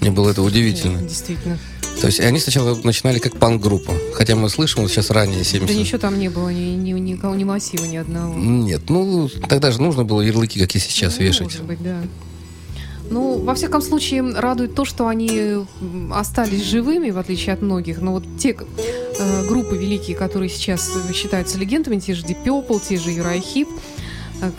Мне 0.01 0.11
было 0.11 0.31
это 0.31 0.43
удивительно. 0.43 1.01
Действительно. 1.03 1.59
То 2.01 2.07
есть 2.07 2.21
они 2.21 2.39
сначала 2.39 2.79
начинали 2.85 3.19
как 3.19 3.37
панк-группа. 3.37 3.93
Хотя 4.15 4.37
мы 4.37 4.49
слышим 4.49 4.83
вот 4.83 4.91
сейчас 4.91 5.11
ранее 5.11 5.43
70... 5.43 5.75
Да 5.75 5.81
ничего 5.81 5.99
там 5.99 6.19
не 6.19 6.29
было, 6.29 6.49
ни, 6.51 6.77
ни, 6.77 6.93
никого, 6.93 7.35
ни 7.35 7.45
массива, 7.45 7.85
ни 7.85 7.97
одного. 7.97 8.35
Нет, 8.35 8.83
ну 8.89 9.29
тогда 9.49 9.71
же 9.73 9.83
нужно 9.83 10.05
было 10.05 10.21
ярлыки, 10.21 10.61
как 10.61 10.75
и 10.75 10.79
сейчас, 10.79 11.19
Ну, 11.19 11.25
вешать. 11.25 11.43
Может 11.43 11.65
быть, 11.65 11.83
да. 11.83 12.01
Ну, 13.11 13.39
во 13.39 13.55
всяком 13.55 13.81
случае, 13.81 14.23
радует 14.35 14.75
то, 14.75 14.85
что 14.85 15.09
они 15.09 15.65
остались 16.13 16.65
живыми, 16.65 17.11
в 17.11 17.19
отличие 17.19 17.55
от 17.55 17.63
многих. 17.63 18.01
Но 18.01 18.13
вот 18.13 18.25
те 18.39 18.55
э, 18.55 19.47
группы 19.49 19.77
великие, 19.77 20.17
которые 20.17 20.51
сейчас 20.51 20.91
считаются 21.15 21.59
легендами, 21.59 21.99
те 21.99 22.15
же 22.15 22.25
Deep 22.25 22.45
Purple, 22.45 22.81
те 22.87 22.99
же 22.99 23.11
Heep, 23.11 23.67
э, 23.67 23.98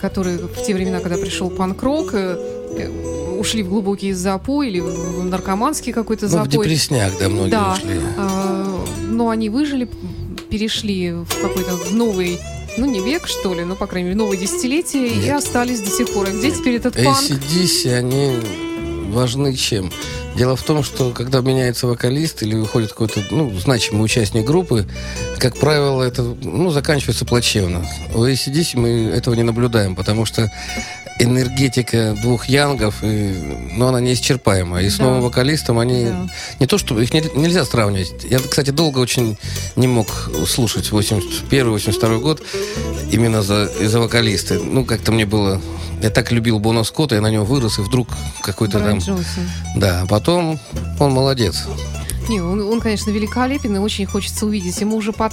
которые 0.00 0.38
в 0.38 0.62
те 0.66 0.74
времена, 0.74 1.00
когда 1.00 1.16
пришел 1.16 1.50
панк-рок, 1.50 2.10
э, 2.14 2.36
э, 2.76 3.36
ушли 3.38 3.62
в 3.62 3.68
глубокий 3.70 4.12
запой 4.12 4.68
или 4.68 4.80
в 4.80 5.24
наркоманский 5.24 5.92
какой-то 5.92 6.26
Ну, 6.26 6.28
в 6.28 6.32
запой. 6.32 6.50
депрессняк, 6.66 7.12
да, 7.18 7.28
многие 7.28 7.50
Да. 7.50 7.72
ушли. 7.76 8.00
А, 8.18 8.84
но 9.08 9.30
они 9.30 9.48
выжили, 9.48 9.88
перешли 10.50 11.12
в 11.12 11.40
какой-то 11.40 11.70
новый, 11.92 12.38
ну 12.76 12.86
не 12.86 13.00
век 13.00 13.26
что 13.26 13.54
ли, 13.54 13.64
но 13.64 13.76
по 13.76 13.86
крайней 13.86 14.08
мере 14.10 14.18
новое 14.18 14.36
десятилетие 14.36 15.08
и 15.08 15.16
Нет. 15.20 15.36
остались 15.38 15.80
до 15.80 15.90
сих 15.90 16.10
пор. 16.12 16.26
А 16.28 16.30
где 16.30 16.50
теперь 16.50 16.74
этот 16.76 16.94
панк? 16.94 17.18
ACDC, 17.18 17.92
они 17.94 18.36
важны 19.10 19.54
чем? 19.54 19.92
Дело 20.36 20.56
в 20.56 20.62
том, 20.62 20.82
что 20.82 21.10
когда 21.10 21.40
меняется 21.40 21.86
вокалист 21.86 22.42
или 22.42 22.54
выходит 22.54 22.90
какой-то 22.90 23.22
ну, 23.30 23.50
значимый 23.58 24.04
участник 24.04 24.44
группы, 24.44 24.86
как 25.38 25.58
правило, 25.58 26.02
это 26.02 26.22
ну, 26.22 26.70
заканчивается 26.70 27.24
плачевно. 27.24 27.84
У 28.14 28.24
ACDC 28.24 28.78
мы 28.78 29.10
этого 29.10 29.34
не 29.34 29.42
наблюдаем, 29.42 29.96
потому 29.96 30.24
что 30.24 30.50
энергетика 31.22 32.16
двух 32.22 32.46
янгов, 32.46 32.96
и, 33.02 33.32
ну, 33.76 33.86
она 33.86 34.00
неисчерпаемая. 34.00 34.84
И 34.84 34.88
с 34.90 34.96
Да. 34.98 35.04
новым 35.04 35.22
вокалистом 35.22 35.78
они... 35.78 36.04
Да. 36.06 36.28
Не 36.60 36.66
то, 36.66 36.78
что 36.78 37.00
их 37.00 37.12
не- 37.12 37.22
нельзя 37.34 37.64
сравнивать. 37.64 38.24
Я, 38.24 38.38
кстати, 38.38 38.70
долго 38.70 38.98
очень 38.98 39.36
не 39.76 39.86
мог 39.86 40.08
слушать 40.46 40.90
81-82 40.90 42.20
год 42.20 42.42
именно 43.12 43.42
за, 43.42 43.70
из-за 43.80 44.00
вокалиста. 44.00 44.54
Ну, 44.54 44.84
как-то 44.84 45.12
мне 45.12 45.26
было... 45.26 45.60
Я 46.02 46.08
так 46.10 46.32
любил 46.32 46.58
Бона 46.58 46.82
Скотта, 46.84 47.16
я 47.16 47.20
на 47.20 47.30
него 47.30 47.44
вырос, 47.44 47.78
и 47.78 47.82
вдруг 47.82 48.08
какой-то 48.42 48.78
там... 48.80 48.98
Джонсон. 48.98 49.48
Да, 49.76 50.02
а 50.02 50.06
потом 50.06 50.58
он 50.98 51.12
молодец. 51.12 51.64
Не, 52.28 52.40
он, 52.40 52.60
он, 52.60 52.80
конечно, 52.80 53.10
великолепен, 53.10 53.76
и 53.76 53.78
очень 53.78 54.06
хочется 54.06 54.46
увидеть. 54.46 54.80
Ему 54.80 54.96
уже 54.96 55.12
под... 55.12 55.32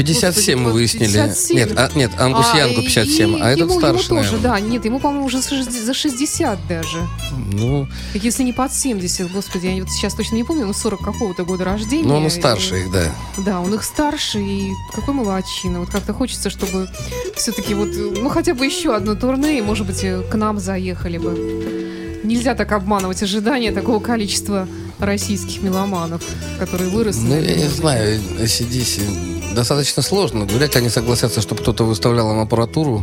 э, 0.00 0.04
57 0.04 0.32
Господи, 0.34 0.54
мы 0.54 0.72
выяснили. 0.72 1.12
57. 1.12 1.56
Нет, 1.56 1.72
а, 1.76 1.90
нет, 1.94 2.10
Ангус 2.18 2.46
а, 2.52 2.56
Янку 2.58 2.80
и- 2.80 2.84
57, 2.84 3.36
и 3.36 3.40
а 3.40 3.48
этот 3.50 3.58
ему, 3.70 3.78
старше, 3.78 4.06
ему 4.12 4.16
тоже, 4.22 4.32
наверное. 4.32 4.40
да. 4.40 4.60
Нет, 4.60 4.84
ему, 4.84 5.00
по-моему, 5.00 5.26
уже 5.26 5.40
за 5.40 5.48
шесть- 5.48 5.84
за 5.84 5.94
60 5.94 6.58
даже. 6.68 7.06
Ну, 7.52 7.88
Если 8.14 8.42
не 8.42 8.52
под 8.52 8.72
70, 8.72 9.30
господи, 9.32 9.66
я 9.66 9.82
вот 9.82 9.90
сейчас 9.90 10.14
точно 10.14 10.36
не 10.36 10.44
помню, 10.44 10.66
но 10.66 10.72
40 10.72 11.00
какого-то 11.02 11.44
года 11.44 11.64
рождения. 11.64 12.06
ну 12.08 12.16
он 12.16 12.24
и 12.24 12.26
И- 12.28 12.30
старше 12.30 12.80
их, 12.80 12.90
да. 12.92 13.12
Да, 13.38 13.60
он 13.60 13.72
их 13.74 13.82
старше, 13.84 14.40
и 14.40 14.70
какой 14.94 15.14
молодчина. 15.14 15.80
Вот 15.80 15.90
как-то 15.90 16.12
хочется, 16.12 16.50
чтобы 16.50 16.88
все-таки 17.36 17.74
вот, 17.74 17.88
ну, 17.94 18.28
хотя 18.28 18.54
бы 18.54 18.64
еще 18.66 18.94
одно 18.94 19.14
турне, 19.14 19.58
и, 19.58 19.62
может 19.62 19.86
быть, 19.86 20.00
к 20.30 20.34
нам 20.34 20.58
заехали 20.58 21.18
бы. 21.18 22.20
Нельзя 22.24 22.54
так 22.54 22.72
обманывать 22.72 23.22
ожидания 23.22 23.72
такого 23.72 23.98
количества 23.98 24.68
российских 24.98 25.62
меломанов, 25.62 26.22
которые 26.58 26.90
выросли. 26.90 27.22
Ну, 27.26 27.40
я 27.40 27.56
не 27.56 27.68
знаю, 27.68 28.20
ACDC 28.38 29.39
достаточно 29.54 30.02
сложно. 30.02 30.44
Вряд 30.44 30.74
ли 30.74 30.80
они 30.80 30.88
согласятся, 30.90 31.40
чтобы 31.40 31.62
кто-то 31.62 31.84
выставлял 31.84 32.30
им 32.32 32.40
аппаратуру. 32.40 33.02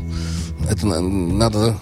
Это 0.69 0.86
на- 0.88 1.01
надо 1.01 1.77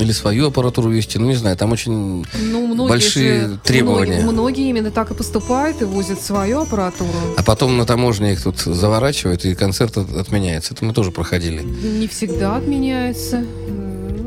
или 0.00 0.12
свою 0.12 0.46
аппаратуру 0.46 0.90
вести, 0.90 1.18
ну, 1.18 1.26
не 1.26 1.34
знаю, 1.34 1.56
там 1.56 1.72
очень... 1.72 2.24
Ну, 2.40 2.88
большие 2.88 3.48
же- 3.48 3.58
требования. 3.64 4.20
Многие, 4.20 4.32
многие 4.32 4.68
именно 4.70 4.90
так 4.92 5.10
и 5.10 5.14
поступают 5.14 5.82
и 5.82 5.84
возят 5.86 6.22
свою 6.22 6.60
аппаратуру. 6.62 7.10
А 7.36 7.42
потом 7.42 7.76
на 7.76 7.84
таможне 7.84 8.32
их 8.34 8.42
тут 8.44 8.58
заворачивают, 8.60 9.44
и 9.44 9.56
концерт 9.56 9.96
от- 9.98 10.12
отменяется. 10.16 10.74
Это 10.74 10.84
мы 10.84 10.92
тоже 10.92 11.10
проходили. 11.10 11.62
Не 11.62 12.06
всегда 12.06 12.56
отменяется. 12.56 13.42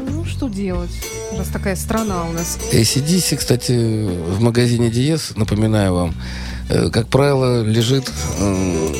Ну, 0.10 0.26
что 0.26 0.50
делать, 0.50 0.92
раз 1.38 1.48
такая 1.48 1.78
страна 1.78 2.26
у 2.30 2.34
нас. 2.34 2.58
ACDC, 2.74 3.38
кстати, 3.38 3.72
в 3.72 4.42
магазине 4.42 4.90
Диез, 4.90 5.32
напоминаю 5.38 5.94
вам, 5.94 6.14
э, 6.70 6.90
как 6.90 7.08
правило, 7.08 7.64
лежит 7.64 8.12
э, 8.40 8.94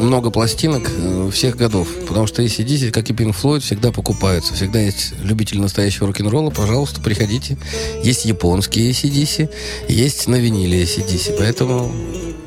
много 0.00 0.30
пластинок 0.30 0.90
э, 0.96 1.30
всех 1.32 1.56
годов. 1.56 1.88
Потому 2.06 2.26
что 2.26 2.42
ACDC, 2.42 2.90
как 2.90 3.10
и 3.10 3.12
Pink 3.12 3.34
Floyd, 3.40 3.60
всегда 3.60 3.92
покупаются. 3.92 4.54
Всегда 4.54 4.80
есть 4.80 5.14
любители 5.22 5.58
настоящего 5.58 6.06
рок-н-ролла. 6.08 6.50
Пожалуйста, 6.50 7.00
приходите. 7.00 7.56
Есть 8.02 8.24
японские 8.24 8.90
ACDC, 8.90 9.50
есть 9.88 10.26
на 10.26 10.36
виниле 10.36 10.82
ACDC. 10.82 11.36
Поэтому, 11.38 11.92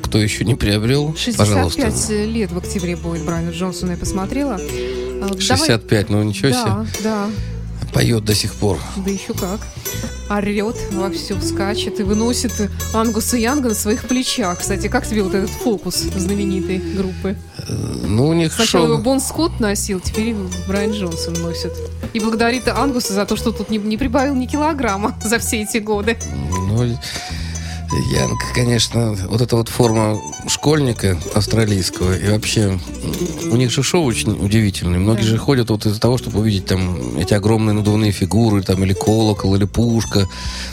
кто 0.02 0.20
еще 0.20 0.44
не 0.46 0.56
приобрел, 0.56 1.16
65 1.16 1.38
пожалуйста. 1.38 2.14
лет 2.26 2.52
в 2.52 2.58
октябре 2.58 2.96
будет 2.96 3.24
Брайану 3.24 3.52
Джонсону, 3.52 3.92
я 3.94 3.98
посмотрела. 3.98 4.56
А, 4.56 5.28
давай- 5.30 5.40
65, 5.42 6.10
ну 6.10 6.24
ничего 6.24 6.50
себе. 6.52 6.62
Да, 6.66 6.86
да, 7.04 7.30
Поет 7.94 8.24
до 8.26 8.36
сих 8.36 8.54
пор. 8.54 8.78
да 8.98 9.10
еще 9.12 9.34
как. 9.34 9.60
Орет 10.30 10.76
во 10.92 11.10
все, 11.10 11.40
скачет 11.42 12.00
и 12.00 12.04
выносит 12.04 12.52
Ангуса 12.94 13.38
Янга 13.38 13.70
на 13.70 13.76
своих 13.76 14.04
плечах. 14.04 14.60
Кстати, 14.60 14.88
как 14.88 15.08
тебе 15.08 15.24
вот 15.24 15.34
этот 15.34 15.50
фокус 15.50 15.96
знаменитой 15.96 16.78
группы? 16.78 17.36
Ну, 17.70 18.28
у 18.28 18.34
них 18.34 18.54
Сначала 18.54 18.86
шоу... 18.86 18.94
его 18.94 19.04
Бон 19.04 19.20
Скотт 19.20 19.60
носил, 19.60 20.00
теперь 20.00 20.30
его 20.30 20.48
Брайан 20.68 20.92
Джонсон 20.92 21.34
носит. 21.36 21.74
И 22.14 22.20
благодарит 22.20 22.68
Ангуса 22.68 23.14
за 23.14 23.26
то, 23.26 23.36
что 23.36 23.52
тут 23.52 23.70
не, 23.70 23.78
не 23.78 23.98
прибавил 23.98 24.36
ни 24.36 24.46
килограмма 24.46 25.18
за 25.24 25.40
все 25.40 25.64
эти 25.64 25.78
годы. 25.78 26.18
Ну, 26.68 26.98
Янг, 28.12 28.40
конечно, 28.54 29.16
вот 29.30 29.42
эта 29.42 29.56
вот 29.56 29.70
форма 29.70 30.20
школьника 30.48 31.18
австралийского, 31.34 32.18
и 32.18 32.30
вообще, 32.30 32.78
у 33.50 33.56
них 33.56 33.72
же 33.72 33.82
шоу 33.82 34.04
очень 34.04 34.32
удивительное. 34.32 35.00
Многие 35.00 35.24
же 35.24 35.38
ходят 35.38 35.70
вот 35.70 35.86
из-за 35.86 36.00
того, 36.00 36.18
чтобы 36.18 36.40
увидеть 36.40 36.66
там 36.66 37.18
эти 37.18 37.34
огромные 37.34 37.74
надувные 37.74 38.12
фигуры, 38.12 38.62
там, 38.62 38.84
или 38.84 38.94
колокол, 38.94 39.56
или 39.56 39.66
пушка. 39.66 40.22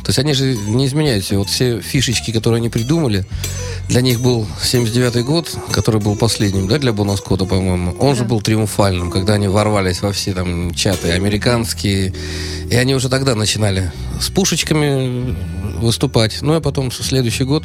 То 0.03 0.09
есть 0.09 0.19
они 0.19 0.35
же 0.35 0.57
не 0.57 0.87
изменяются. 0.87 1.39
Вот 1.39 1.49
все 1.49 1.81
фишечки, 1.81 2.33
которые 2.33 2.59
они 2.59 2.69
придумали, 2.69 3.27
для 3.89 4.01
них 4.01 4.21
был 4.21 4.47
79-й 4.63 5.23
год, 5.23 5.57
который 5.71 6.01
был 6.01 6.17
последним, 6.17 6.67
да, 6.67 6.79
для 6.79 6.93
Бона 6.93 7.17
Скотта, 7.17 7.45
по-моему. 7.45 7.95
Он 8.01 8.17
же 8.17 8.23
Да. 8.23 8.29
был 8.29 8.41
триумфальным, 8.41 9.11
когда 9.11 9.35
они 9.35 9.47
ворвались 9.49 10.03
во 10.03 10.13
все 10.13 10.33
там 10.33 10.75
чаты 10.75 11.13
американские. 11.13 12.13
И 12.71 12.75
они 12.75 12.95
уже 12.95 13.09
тогда 13.09 13.35
начинали 13.35 13.93
с 14.21 14.31
пушечками 14.31 15.37
выступать. 15.81 16.39
Ну, 16.41 16.55
а 16.55 16.61
потом 16.61 16.91
следующий 17.05 17.45
год 17.45 17.65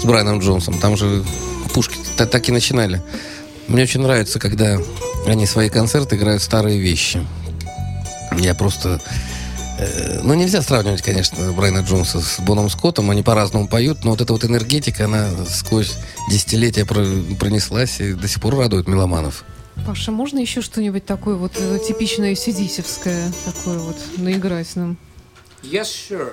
с 0.00 0.04
Брайаном 0.04 0.40
Джонсом. 0.40 0.78
Там 0.78 0.96
же 0.96 1.24
пушки 1.72 1.96
та- 2.16 2.26
так 2.26 2.48
и 2.48 2.52
начинали. 2.52 3.02
Мне 3.68 3.82
очень 3.82 4.00
нравится, 4.00 4.38
когда 4.38 4.78
они 5.26 5.46
свои 5.46 5.68
концерты 5.68 6.16
играют 6.16 6.42
старые 6.42 6.78
вещи. 6.78 7.26
Я 8.38 8.54
просто... 8.54 9.00
э, 9.78 10.20
Ну, 10.22 10.34
нельзя 10.34 10.62
сравнивать, 10.62 11.02
конечно, 11.02 11.52
Брайана 11.52 11.80
Джонса 11.80 12.20
с 12.20 12.40
Боном 12.40 12.70
Скоттом. 12.70 13.10
Они 13.10 13.22
по-разному 13.22 13.68
поют, 13.68 14.04
но 14.04 14.10
вот 14.12 14.20
эта 14.20 14.32
вот 14.32 14.44
энергетика, 14.44 15.04
она 15.04 15.28
сквозь 15.48 15.94
десятилетия 16.30 16.84
про- 16.84 17.04
пронеслась 17.38 18.00
и 18.00 18.12
до 18.14 18.26
сих 18.28 18.40
пор 18.40 18.56
радует 18.56 18.88
меломанов. 18.88 19.44
Паша, 19.86 20.10
можно 20.12 20.38
еще 20.40 20.60
что-нибудь 20.60 21.04
такое 21.06 21.36
вот 21.36 21.52
э, 21.56 21.78
типичное 21.86 22.34
сидисевское 22.34 23.32
такое 23.44 23.78
вот 23.78 23.96
наиграть 24.16 24.74
нам? 24.76 24.96
Yes, 25.62 25.86
sure. 26.10 26.32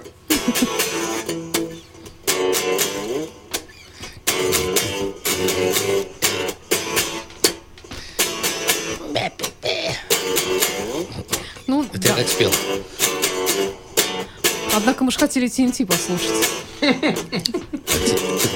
Как 12.25 12.31
спел. 12.31 12.51
Однако 14.73 15.03
мы 15.03 15.11
же 15.11 15.19
хотели 15.19 15.47
TNT 15.47 15.85
послушать. 15.85 16.49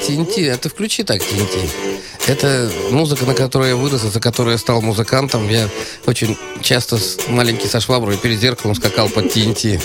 TNT, 0.08 0.50
это 0.50 0.70
включи 0.70 1.04
так 1.04 1.22
TNT. 1.22 1.70
Это 2.26 2.72
музыка, 2.90 3.26
на 3.26 3.36
которой 3.36 3.70
я 3.70 3.76
вырос, 3.76 4.02
за 4.02 4.20
которой 4.20 4.54
я 4.54 4.58
стал 4.58 4.82
музыкантом. 4.82 5.48
Я 5.48 5.70
очень 6.08 6.36
часто 6.64 6.98
с 6.98 7.20
маленький 7.28 7.68
со 7.68 7.80
шваброй 7.80 8.18
перед 8.18 8.40
зеркалом 8.40 8.76
скакал 8.76 9.08
под 9.08 9.26
TNT. 9.26 9.80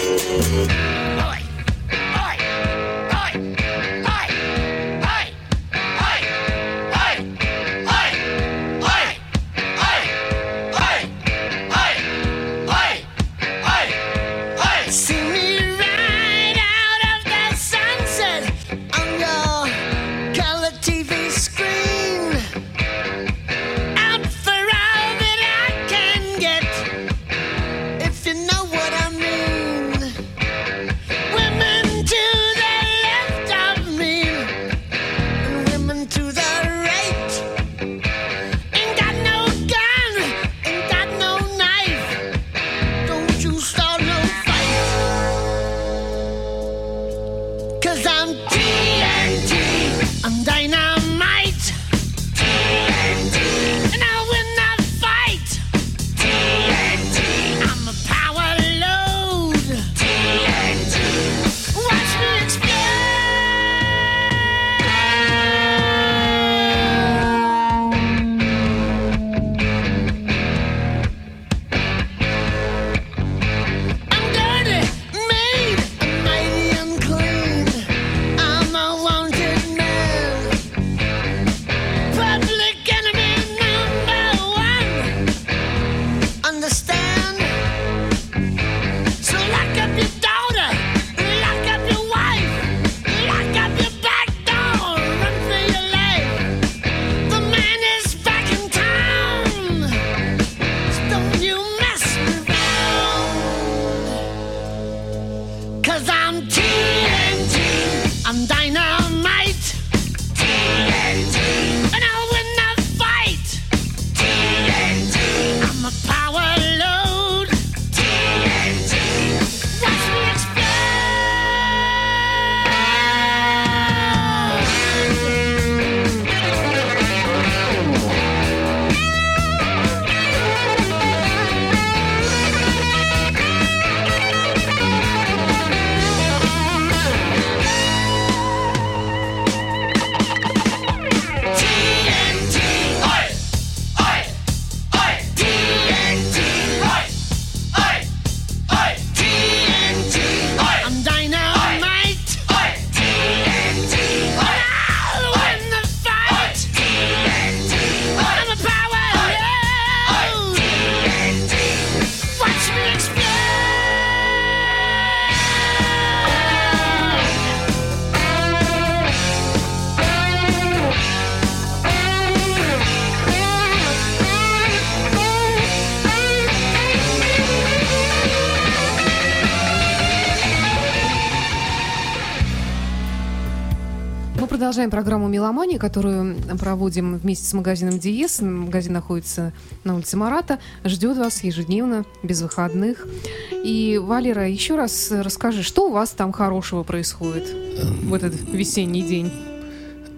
«Меломания», 185.44 185.78
которую 185.78 186.37
проводим 186.59 187.18
вместе 187.18 187.44
с 187.44 187.52
магазином 187.52 187.98
«Диез». 187.98 188.40
Магазин 188.40 188.94
находится 188.94 189.52
на 189.85 189.94
улице 189.94 190.16
Марата. 190.16 190.59
Ждет 190.87 191.18
вас 191.18 191.44
ежедневно, 191.44 192.07
без 192.22 192.40
выходных. 192.40 193.07
И, 193.52 194.00
Валера, 194.02 194.48
еще 194.48 194.74
раз 194.74 195.11
расскажи, 195.11 195.62
что 195.62 195.90
у 195.90 195.92
вас 195.92 196.11
там 196.12 196.33
хорошего 196.33 196.83
происходит 196.83 197.46
в 197.50 198.14
этот 198.14 198.33
весенний 198.50 199.02
день? 199.02 199.30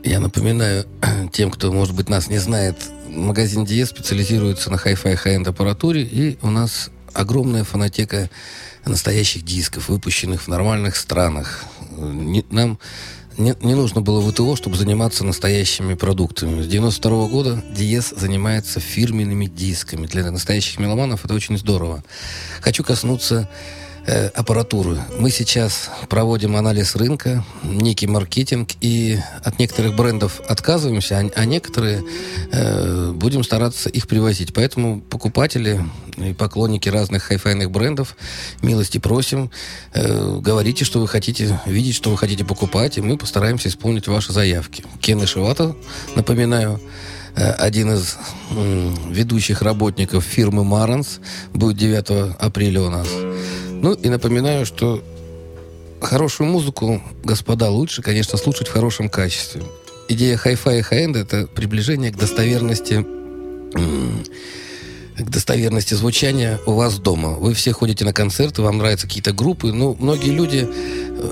Я 0.04 0.20
напоминаю 0.20 0.86
тем, 1.32 1.50
кто, 1.50 1.72
может 1.72 1.96
быть, 1.96 2.08
нас 2.08 2.28
не 2.28 2.38
знает, 2.38 2.76
магазин 3.08 3.64
Диез 3.64 3.88
специализируется 3.88 4.70
на 4.70 4.76
хай-фай 4.76 5.16
хай-энд 5.16 5.48
аппаратуре, 5.48 6.04
и 6.04 6.38
у 6.40 6.50
нас 6.50 6.90
огромная 7.12 7.64
фонотека 7.64 8.30
настоящих 8.84 9.44
дисков, 9.44 9.88
выпущенных 9.88 10.42
в 10.42 10.48
нормальных 10.48 10.94
странах. 10.94 11.64
Не- 11.98 12.46
нам 12.50 12.78
не, 13.38 13.54
не 13.60 13.74
нужно 13.74 14.00
было 14.00 14.20
ВТО, 14.20 14.56
чтобы 14.56 14.76
заниматься 14.76 15.24
настоящими 15.24 15.94
продуктами. 15.94 16.62
С 16.62 16.66
92 16.68 17.28
года 17.28 17.62
Диез 17.70 18.12
занимается 18.16 18.80
фирменными 18.80 19.46
дисками. 19.46 20.06
Для 20.06 20.30
настоящих 20.30 20.78
меломанов 20.78 21.24
это 21.24 21.34
очень 21.34 21.58
здорово. 21.58 22.02
Хочу 22.60 22.82
коснуться 22.82 23.48
э, 24.06 24.28
аппаратуры. 24.28 24.98
Мы 25.18 25.30
сейчас 25.30 25.90
проводим 26.08 26.56
анализ 26.56 26.96
рынка, 26.96 27.44
некий 27.62 28.06
маркетинг, 28.06 28.70
и 28.80 29.18
от 29.42 29.58
некоторых 29.58 29.94
брендов 29.96 30.40
отказываемся, 30.48 31.18
а, 31.18 31.30
а 31.34 31.44
некоторые 31.44 32.02
э, 32.52 33.12
будем 33.12 33.44
стараться 33.44 33.88
их 33.88 34.06
привозить. 34.06 34.54
Поэтому 34.54 35.00
покупатели 35.00 35.80
и 36.16 36.32
поклонники 36.32 36.88
разных 36.88 37.24
хайфайных 37.24 37.70
брендов 37.70 38.16
милости 38.62 38.98
просим, 38.98 39.50
э, 39.92 40.38
говорите, 40.40 40.84
что 40.84 41.00
вы 41.00 41.08
хотите 41.08 41.60
видеть, 41.66 41.94
что 41.94 42.10
вы 42.10 42.16
хотите 42.16 42.44
покупать, 42.44 42.98
и 42.98 43.02
мы 43.02 43.16
постараемся 43.16 43.68
исполнить 43.68 44.08
ваши 44.08 44.32
заявки. 44.32 44.84
Кен 45.00 45.22
Ишивата, 45.24 45.74
напоминаю, 46.14 46.80
э, 47.34 47.50
один 47.50 47.92
из 47.94 48.16
ведущих 49.10 49.62
работников 49.62 50.24
фирмы 50.24 50.64
Marantz 50.64 51.20
будет 51.52 51.76
9 51.76 52.36
апреля 52.38 52.82
у 52.82 52.90
нас. 52.90 53.08
Ну 53.86 53.92
и 53.92 54.08
напоминаю, 54.08 54.66
что 54.66 55.00
хорошую 56.00 56.50
музыку, 56.50 57.00
господа, 57.22 57.70
лучше, 57.70 58.02
конечно, 58.02 58.36
слушать 58.36 58.66
в 58.66 58.72
хорошем 58.72 59.08
качестве. 59.08 59.62
Идея 60.08 60.36
хай-фай 60.36 60.80
и 60.80 60.82
хай-энда— 60.82 61.18
это 61.20 61.46
приближение 61.46 62.10
к 62.10 62.16
достоверности 62.16 63.06
к 65.16 65.30
достоверности 65.30 65.94
звучания 65.94 66.58
у 66.66 66.72
вас 66.72 66.98
дома. 66.98 67.34
Вы 67.34 67.54
все 67.54 67.70
ходите 67.70 68.04
на 68.04 68.12
концерты, 68.12 68.60
вам 68.60 68.78
нравятся 68.78 69.06
какие-то 69.06 69.32
группы. 69.32 69.72
Ну, 69.72 69.96
многие 70.00 70.30
люди 70.30 70.68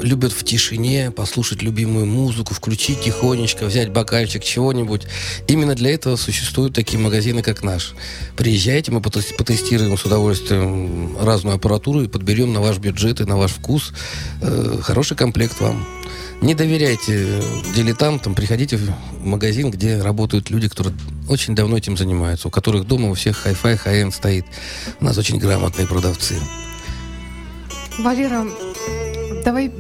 любят 0.03 0.33
в 0.33 0.45
тишине 0.45 1.11
послушать 1.11 1.63
любимую 1.63 2.07
музыку, 2.07 2.55
включить 2.55 3.01
тихонечко, 3.03 3.67
взять 3.67 3.91
бокальчик 3.91 4.43
чего-нибудь. 4.43 5.03
Именно 5.49 5.75
для 5.75 5.95
этого 5.95 6.17
существуют 6.17 6.75
такие 6.75 6.99
магазины, 6.99 7.43
как 7.43 7.63
наш. 7.63 7.95
Приезжайте, 8.37 8.93
мы 8.93 9.01
потес- 9.01 9.35
потестируем 9.37 9.97
с 9.97 10.05
удовольствием 10.05 11.17
разную 11.21 11.57
аппаратуру 11.57 12.03
и 12.03 12.09
подберем 12.09 12.53
на 12.53 12.61
ваш 12.61 12.79
бюджет 12.79 13.21
и 13.21 13.25
на 13.25 13.37
ваш 13.37 13.53
вкус 13.53 13.93
э, 14.41 14.79
хороший 14.83 15.17
комплект 15.17 15.61
вам. 15.61 15.87
Не 16.41 16.55
доверяйте 16.55 17.43
дилетантам, 17.75 18.35
приходите 18.35 18.77
в 18.77 18.93
магазин, 19.25 19.71
где 19.71 20.03
работают 20.03 20.51
люди, 20.51 20.69
которые 20.69 20.95
очень 21.29 21.55
давно 21.55 21.79
этим 21.79 21.97
занимаются, 21.97 22.49
у 22.49 22.51
которых 22.51 22.87
дома 22.87 23.11
у 23.11 23.15
всех 23.15 23.39
хай-фай, 23.39 23.77
хай-энд 23.77 24.15
стоит. 24.15 24.45
У 25.01 25.05
нас 25.05 25.17
очень 25.17 25.39
грамотные 25.39 25.87
продавцы. 25.87 26.35
Валера, 27.99 28.45
давай 29.45 29.73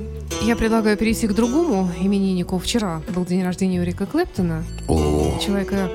я 0.44 0.56
предлагаю 0.56 0.96
перейти 0.96 1.26
к 1.26 1.32
другому 1.32 1.90
имениннику. 1.98 2.58
Вчера 2.58 3.00
был 3.14 3.24
день 3.24 3.42
рождения 3.42 3.78
Эрика 3.78 4.04
Клэптона, 4.04 4.64
О, 4.88 5.38
человека 5.40 5.90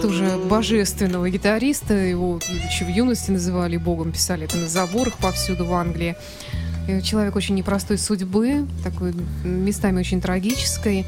тоже 0.00 0.38
божественного 0.48 1.28
гитариста. 1.28 1.94
Его 1.94 2.38
еще 2.68 2.84
в 2.84 2.88
юности 2.88 3.32
называли 3.32 3.76
богом, 3.76 4.12
писали 4.12 4.44
это 4.44 4.56
на 4.58 4.68
заборах 4.68 5.16
повсюду 5.16 5.64
в 5.64 5.74
Англии. 5.74 6.14
Э, 6.86 7.00
Человек 7.00 7.34
очень 7.34 7.56
непростой 7.56 7.98
судьбы, 7.98 8.66
такой 8.84 9.12
местами 9.44 9.98
очень 9.98 10.20
трагической. 10.20 11.04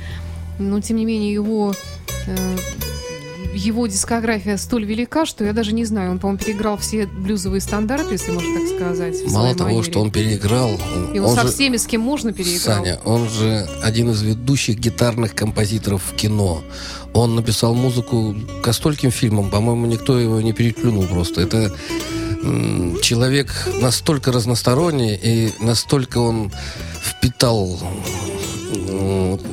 Но, 0.58 0.80
тем 0.80 0.96
не 0.96 1.04
менее, 1.04 1.32
его 1.32 1.74
э, 2.26 2.56
его 3.54 3.86
дискография 3.86 4.56
столь 4.56 4.84
велика, 4.84 5.26
что 5.26 5.44
я 5.44 5.52
даже 5.52 5.72
не 5.72 5.84
знаю. 5.84 6.12
Он, 6.12 6.18
по-моему, 6.18 6.38
переиграл 6.38 6.76
все 6.78 7.06
блюзовые 7.06 7.60
стандарты, 7.60 8.12
если 8.14 8.32
можно 8.32 8.54
так 8.58 8.68
сказать. 8.76 9.16
мало 9.30 9.54
того, 9.54 9.70
манере. 9.70 9.82
что 9.90 10.00
он 10.00 10.10
переиграл, 10.10 10.78
И 11.14 11.18
он, 11.18 11.26
он 11.30 11.36
со 11.36 11.42
же- 11.42 11.52
всеми, 11.52 11.76
с 11.76 11.86
кем 11.86 12.00
можно, 12.00 12.32
переиграл. 12.32 12.76
Саня, 12.84 12.98
он 13.04 13.28
же 13.28 13.66
один 13.82 14.10
из 14.10 14.22
ведущих 14.22 14.78
гитарных 14.78 15.34
композиторов 15.34 16.02
в 16.10 16.16
кино. 16.16 16.62
Он 17.12 17.34
написал 17.34 17.74
музыку 17.74 18.34
к 18.62 18.72
стольким 18.72 19.10
фильмам, 19.10 19.50
по-моему, 19.50 19.86
никто 19.86 20.18
его 20.18 20.40
не 20.40 20.52
переплюнул 20.52 21.04
просто. 21.06 21.42
Это 21.42 21.72
человек 23.02 23.68
настолько 23.80 24.32
разносторонний 24.32 25.14
и 25.22 25.52
настолько 25.60 26.18
он 26.18 26.50
впитал, 27.02 27.78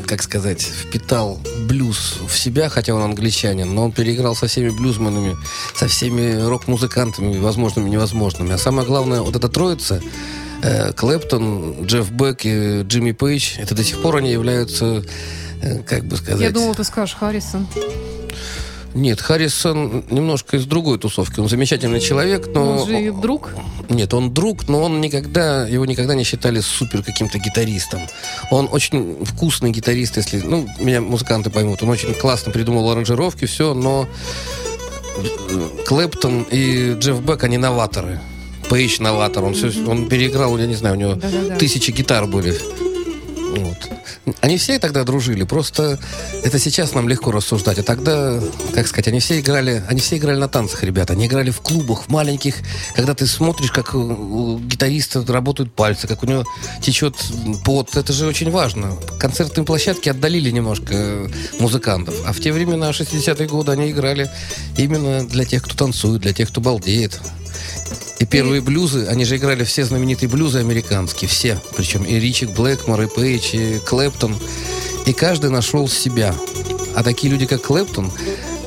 как 0.08 0.22
сказать, 0.24 0.62
впитал 0.62 1.40
блюз 1.68 2.20
в 2.28 2.38
себя, 2.38 2.70
хотя 2.70 2.94
он 2.94 3.02
англичанин, 3.02 3.74
но 3.74 3.86
он 3.86 3.92
переиграл 3.92 4.36
со 4.36 4.48
всеми 4.48 4.70
блюзманами, 4.70 5.38
со 5.76 5.88
всеми 5.88 6.42
рок-музыкантами, 6.48 7.38
возможными 7.38 7.88
и 7.88 7.92
невозможными. 7.92 8.54
А 8.54 8.58
самое 8.58 8.88
главное, 8.88 9.22
вот 9.22 9.36
эта 9.36 9.50
троица, 9.50 10.02
э, 10.62 10.94
Клэптон, 10.94 11.86
Джефф 11.86 12.12
Бек 12.12 12.46
и 12.46 12.82
Джимми 12.84 13.12
Пейдж, 13.12 13.58
это 13.58 13.76
до 13.76 13.84
сих 13.84 14.02
пор 14.02 14.18
они 14.18 14.32
являются, 14.32 15.04
э, 15.62 15.80
как 15.84 16.06
бы 16.06 16.18
сказать... 16.18 16.42
Я 16.42 16.52
думал, 16.52 16.76
ты 16.76 16.84
скажешь 16.84 17.16
Харрисон. 17.16 17.68
Нет, 18.96 19.22
Харрисон 19.22 20.04
немножко 20.10 20.58
из 20.58 20.66
другой 20.66 20.98
тусовки. 20.98 21.40
Он 21.40 21.48
замечательный 21.48 22.00
человек, 22.00 22.48
но... 22.54 22.80
Он 22.80 22.88
же 22.88 23.02
и 23.02 23.12
друг. 23.12 23.52
Нет, 23.88 24.14
он 24.14 24.34
друг, 24.34 24.68
но 24.68 24.82
он 24.82 25.00
никогда, 25.00 25.68
его 25.68 25.86
никогда 25.86 26.16
не 26.16 26.24
считали 26.24 26.60
супер 26.60 27.04
каким-то 27.04 27.38
гитаристом. 27.38 28.02
Он 28.52 28.68
очень 28.72 29.24
вкусный 29.24 29.72
гитарист, 29.72 30.18
если, 30.18 30.40
ну, 30.40 30.68
меня 30.80 31.02
музыканты 31.02 31.50
поймут. 31.50 31.84
Он 31.84 31.90
очень 31.90 32.14
классно 32.16 32.52
придумал 32.52 32.90
аранжировки, 32.90 33.46
все, 33.46 33.74
но 33.74 34.08
Клэптон 35.86 36.48
и 36.50 36.96
Джефф 36.98 37.22
Бек, 37.22 37.44
они 37.44 37.58
новаторы. 37.58 38.20
Пейдж 38.70 39.02
новатор, 39.02 39.44
он, 39.44 39.54
все, 39.54 39.72
он 39.88 40.08
переиграл, 40.08 40.58
я 40.58 40.68
не 40.68 40.76
знаю, 40.76 40.96
у 40.96 41.00
него 41.00 41.14
Да-да-да. 41.16 41.58
тысячи 41.58 41.92
гитар 41.92 42.28
были. 42.28 42.56
Вот. 43.56 43.99
Они 44.42 44.58
все 44.58 44.80
тогда 44.80 45.04
дружили, 45.04 45.44
просто 45.44 46.00
это 46.44 46.60
сейчас 46.60 46.94
нам 46.94 47.08
легко 47.10 47.32
рассуждать. 47.32 47.80
А 47.80 47.84
тогда, 47.84 48.40
как 48.74 48.88
сказать, 48.88 49.08
они 49.08 49.20
все 49.20 49.40
играли, 49.40 49.84
они 49.88 50.00
все 50.00 50.18
играли 50.18 50.38
на 50.38 50.48
танцах, 50.48 50.84
ребята. 50.84 51.14
Они 51.14 51.28
играли 51.28 51.52
в 51.52 51.62
клубах, 51.62 52.04
в 52.04 52.10
маленьких, 52.10 52.56
когда 52.96 53.14
ты 53.14 53.28
смотришь, 53.28 53.72
как 53.72 53.94
у- 53.96 54.60
гитариста 54.60 55.26
работают 55.28 55.74
пальцы, 55.74 56.08
как 56.08 56.24
у 56.24 56.26
него 56.26 56.44
течет 56.82 57.16
пот. 57.64 57.96
Это 57.96 58.14
же 58.14 58.28
очень 58.28 58.52
важно. 58.52 58.96
Концертные 59.20 59.66
площадки 59.66 60.10
отдалили 60.10 60.50
немножко 60.52 60.94
э, 60.94 61.28
музыкантов. 61.60 62.16
А 62.26 62.34
в 62.34 62.40
те 62.40 62.52
времена, 62.52 62.90
60-е 62.92 63.48
годы, 63.48 63.72
они 63.72 63.92
играли 63.92 64.30
именно 64.78 65.28
для 65.28 65.46
тех, 65.46 65.64
кто 65.64 65.76
танцует, 65.76 66.22
для 66.22 66.34
тех, 66.34 66.50
кто 66.50 66.62
балдеет. 66.62 67.20
И 68.20 68.26
первые 68.26 68.62
блюзы, 68.62 69.06
они 69.08 69.24
же 69.24 69.38
играли 69.38 69.64
все 69.64 69.86
знаменитые 69.86 70.30
блюзы 70.30 70.60
американские, 70.60 71.30
все. 71.30 71.58
Причем 71.78 72.04
и 72.04 72.16
Ричик 72.20 72.50
Блэкмор, 72.52 73.02
и 73.02 73.08
Пейдж, 73.08 73.54
и 73.56 73.80
Клэптон. 73.80 74.36
И 75.06 75.14
каждый 75.14 75.50
нашел 75.50 75.88
себя. 75.88 76.36
А 76.96 77.04
такие 77.04 77.32
люди, 77.32 77.46
как 77.46 77.62
Клэптон, 77.62 78.12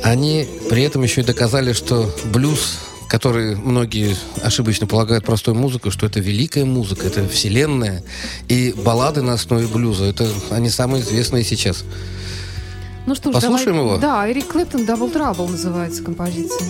они 0.03 0.49
при 0.71 0.83
этом 0.83 1.03
еще 1.03 1.21
и 1.21 1.25
доказали, 1.25 1.75
что 1.75 2.11
блюз, 2.33 2.79
который 3.09 3.55
многие 3.57 4.17
ошибочно 4.43 4.87
полагают 4.87 5.25
простой 5.27 5.53
музыкой, 5.53 5.93
что 5.93 6.07
это 6.07 6.19
великая 6.19 6.65
музыка, 6.65 7.07
это 7.07 7.29
вселенная. 7.29 8.03
И 8.49 8.73
баллады 8.73 9.21
на 9.21 9.35
основе 9.35 9.67
блюза, 9.67 10.05
это 10.05 10.29
они 10.51 10.71
самые 10.71 11.03
известные 11.03 11.45
сейчас. 11.45 11.85
Ну 13.05 13.15
что 13.15 13.31
ж, 13.31 13.35
Послушаем 13.35 13.77
давай- 13.77 13.91
его? 13.91 13.97
Да, 13.99 14.31
Эрик 14.31 14.47
Клэптон 14.47 14.83
«Double 14.87 15.12
Trouble» 15.12 15.51
называется 15.51 16.03
композиция. 16.03 16.69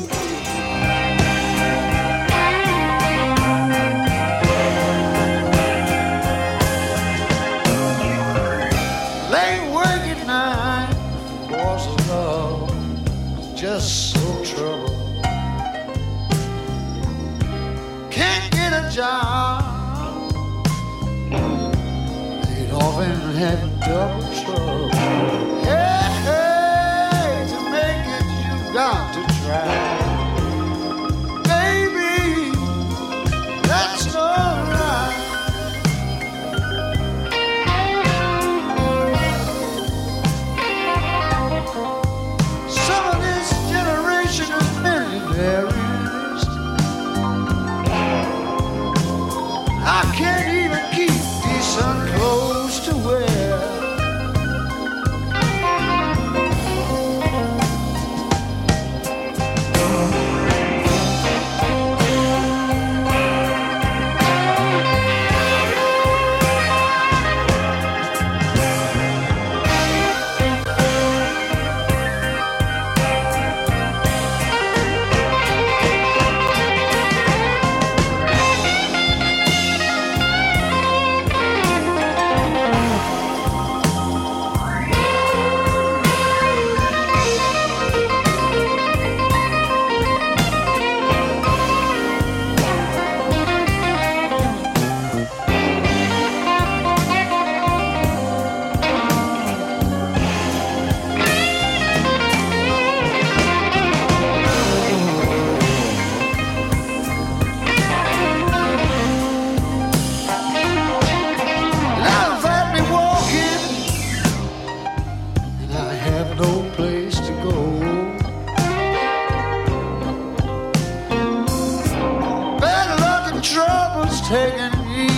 Taking 124.33 124.73
me. 124.89 125.09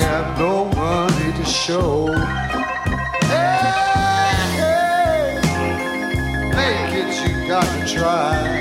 Have 0.00 0.38
no 0.38 0.64
money 0.74 1.32
to 1.34 1.44
show. 1.44 2.06
Hey, 3.28 4.32
hey, 4.56 5.40
make 6.56 6.92
it, 7.00 7.12
you 7.28 7.46
got 7.46 7.66
to 7.78 7.94
try. 7.94 8.55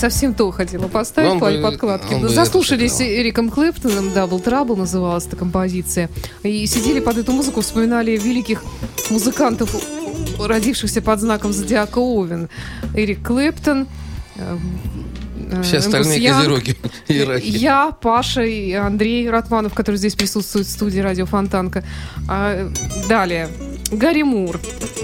Совсем 0.00 0.34
то 0.34 0.50
хотела 0.50 0.88
поставить 0.88 1.36
в 1.36 1.38
плане 1.38 1.62
подкладки. 1.62 2.14
бы 2.14 2.28
Заслушались. 2.28 3.00
Эриком 3.00 3.50
Клэптоном, 3.50 4.08
Double 4.08 4.42
Trouble 4.42 4.76
называлась 4.76 5.26
эта 5.26 5.36
композиция. 5.36 6.08
И 6.42 6.66
сидели 6.66 7.00
под 7.00 7.18
эту 7.18 7.32
музыку, 7.32 7.60
вспоминали 7.60 8.16
великих 8.16 8.64
музыкантов, 9.10 9.74
родившихся 10.38 11.02
под 11.02 11.20
знаком 11.20 11.52
Зодиака 11.52 11.98
Овен. 11.98 12.48
Эрик 12.94 13.22
Клэптон, 13.22 13.86
э, 14.36 14.58
э, 15.50 15.62
Все 15.62 15.78
остальные 15.78 16.22
Янг, 16.22 16.38
козероги 16.38 16.76
и 17.08 17.20
раки. 17.22 17.46
Я, 17.46 17.90
Паша 17.92 18.42
и 18.42 18.72
Андрей 18.72 19.28
Ратманов, 19.28 19.74
который 19.74 19.96
здесь 19.96 20.14
присутствует 20.14 20.66
в 20.66 20.70
студии 20.70 21.00
Радио 21.00 21.26
Фонтанка. 21.26 21.84
А, 22.28 22.70
далее. 23.08 23.48
Гарри 23.92 24.22
Мур, 24.22 24.60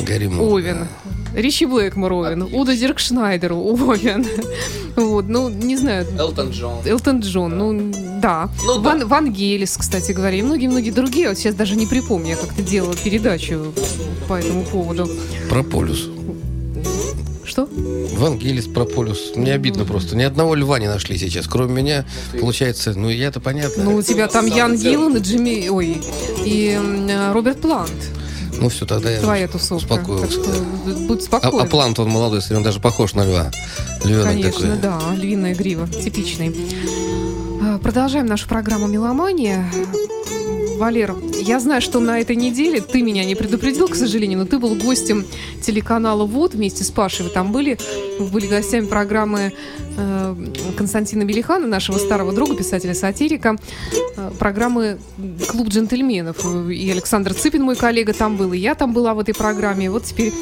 Гэри 0.07 0.27
Мур, 0.27 0.55
Овен. 0.55 0.89
Ричи 1.37 1.67
Блэкмор 1.67 2.13
Овен. 2.13 2.49
Удо 2.51 2.75
Диркшнайдер 2.75 3.53
Овен. 3.53 4.27
Вот, 4.97 5.29
ну, 5.29 5.51
не 5.51 5.77
знаю. 5.77 6.07
Элтон 6.19 6.51
Джон. 6.51 6.79
Элтон 6.87 7.21
Джон, 7.21 7.59
ну, 7.59 7.93
да. 8.23 8.49
Ну, 8.65 8.77
да. 8.77 8.81
Ван, 8.81 9.07
Вангелис, 9.07 9.77
кстати 9.77 10.13
говоря, 10.13 10.39
и 10.39 10.43
многие-многие 10.43 10.91
другие. 10.91 11.29
Вот 11.29 11.37
сейчас 11.37 11.55
даже 11.55 11.77
не 11.77 11.87
припомню, 11.87 12.31
я 12.31 12.37
как-то 12.37 12.63
делала 12.63 12.97
передачу 12.97 13.75
по 14.27 14.35
этому 14.35 14.65
поводу. 14.65 15.07
Прополюс. 15.51 16.09
Что? 17.45 17.69
Вангелис, 18.17 18.67
Прополюс. 18.67 19.33
Мне 19.37 19.53
обидно 19.53 19.85
просто. 19.85 20.17
Ни 20.17 20.23
одного 20.23 20.55
льва 20.55 20.79
не 20.79 20.89
нашли 20.89 21.19
сейчас. 21.19 21.47
Кроме 21.47 21.83
меня, 21.83 22.07
получается, 22.41 22.95
ну 22.97 23.11
я-то 23.11 23.41
понятно. 23.41 23.85
Ну, 23.85 23.97
у 23.97 24.03
тебя 24.03 24.27
там 24.29 24.47
Ян. 24.47 24.77
Гиллан 24.77 25.17
и 25.19 25.21
Джимми... 25.21 25.69
Ой, 25.69 25.99
и 26.47 26.79
э, 26.81 27.33
Роберт 27.33 27.61
Плант. 27.61 27.93
Ну 28.61 28.69
все, 28.69 28.87
тогда 28.87 29.11
я 29.11 29.21
Твоя 29.21 29.49
тусовка. 29.49 29.89
Так 29.97 30.09
успокоился. 30.09 30.33
что 30.43 30.95
будь 31.07 31.21
А, 31.21 31.23
спокоен. 31.25 31.61
а 31.63 31.67
Плант, 31.67 31.99
он 31.99 32.09
молодой, 32.09 32.41
смотри, 32.41 32.57
он 32.59 32.63
даже 32.63 32.81
похож 32.81 33.15
на 33.15 33.25
льва. 33.25 33.51
Львенок 34.05 34.25
Конечно, 34.27 34.61
такой. 34.61 34.79
да, 34.79 35.01
львиная 35.15 35.55
грива, 35.55 35.87
типичный. 35.89 36.55
А, 37.63 37.79
Продолжаем 37.79 38.27
нашу 38.27 38.49
программу 38.49 38.87
«Меломания». 38.87 39.71
Валер, 40.77 41.15
я 41.43 41.59
знаю, 41.59 41.81
что 41.81 42.01
на 42.01 42.21
этой 42.21 42.37
неделе 42.37 42.81
ты 42.81 43.03
меня 43.03 43.25
не 43.25 43.35
предупредил, 43.35 43.89
к 43.89 43.95
сожалению, 43.95 44.39
но 44.41 44.45
ты 44.45 44.59
был 44.59 44.75
гостем 44.75 45.25
телеканала 45.63 46.27
ВОД 46.27 46.55
вместе 46.55 46.85
с 46.85 46.91
Пашей. 46.91 47.25
Вы 47.25 47.31
там 47.31 47.51
были, 47.51 47.79
вы 48.19 48.27
были 48.27 48.47
гостями 48.47 48.87
программы 48.87 49.53
э, 49.97 50.37
Константина 50.77 51.25
Белихана, 51.25 51.67
нашего 51.67 51.99
старого 51.99 52.33
друга, 52.33 52.55
писателя-сатирика, 52.57 53.57
э, 54.17 54.31
программы 54.39 54.99
«Клуб 55.49 55.69
джентльменов». 55.69 56.45
И 56.71 56.91
Александр 56.91 57.35
Цыпин, 57.35 57.63
мой 57.63 57.77
коллега, 57.77 58.13
там 58.13 58.37
был, 58.37 58.53
и 58.53 58.59
я 58.59 58.75
там 58.75 58.93
была 58.93 59.15
в 59.15 59.19
этой 59.19 59.35
программе. 59.35 59.91
Вот 59.91 60.05
теперь 60.05 60.33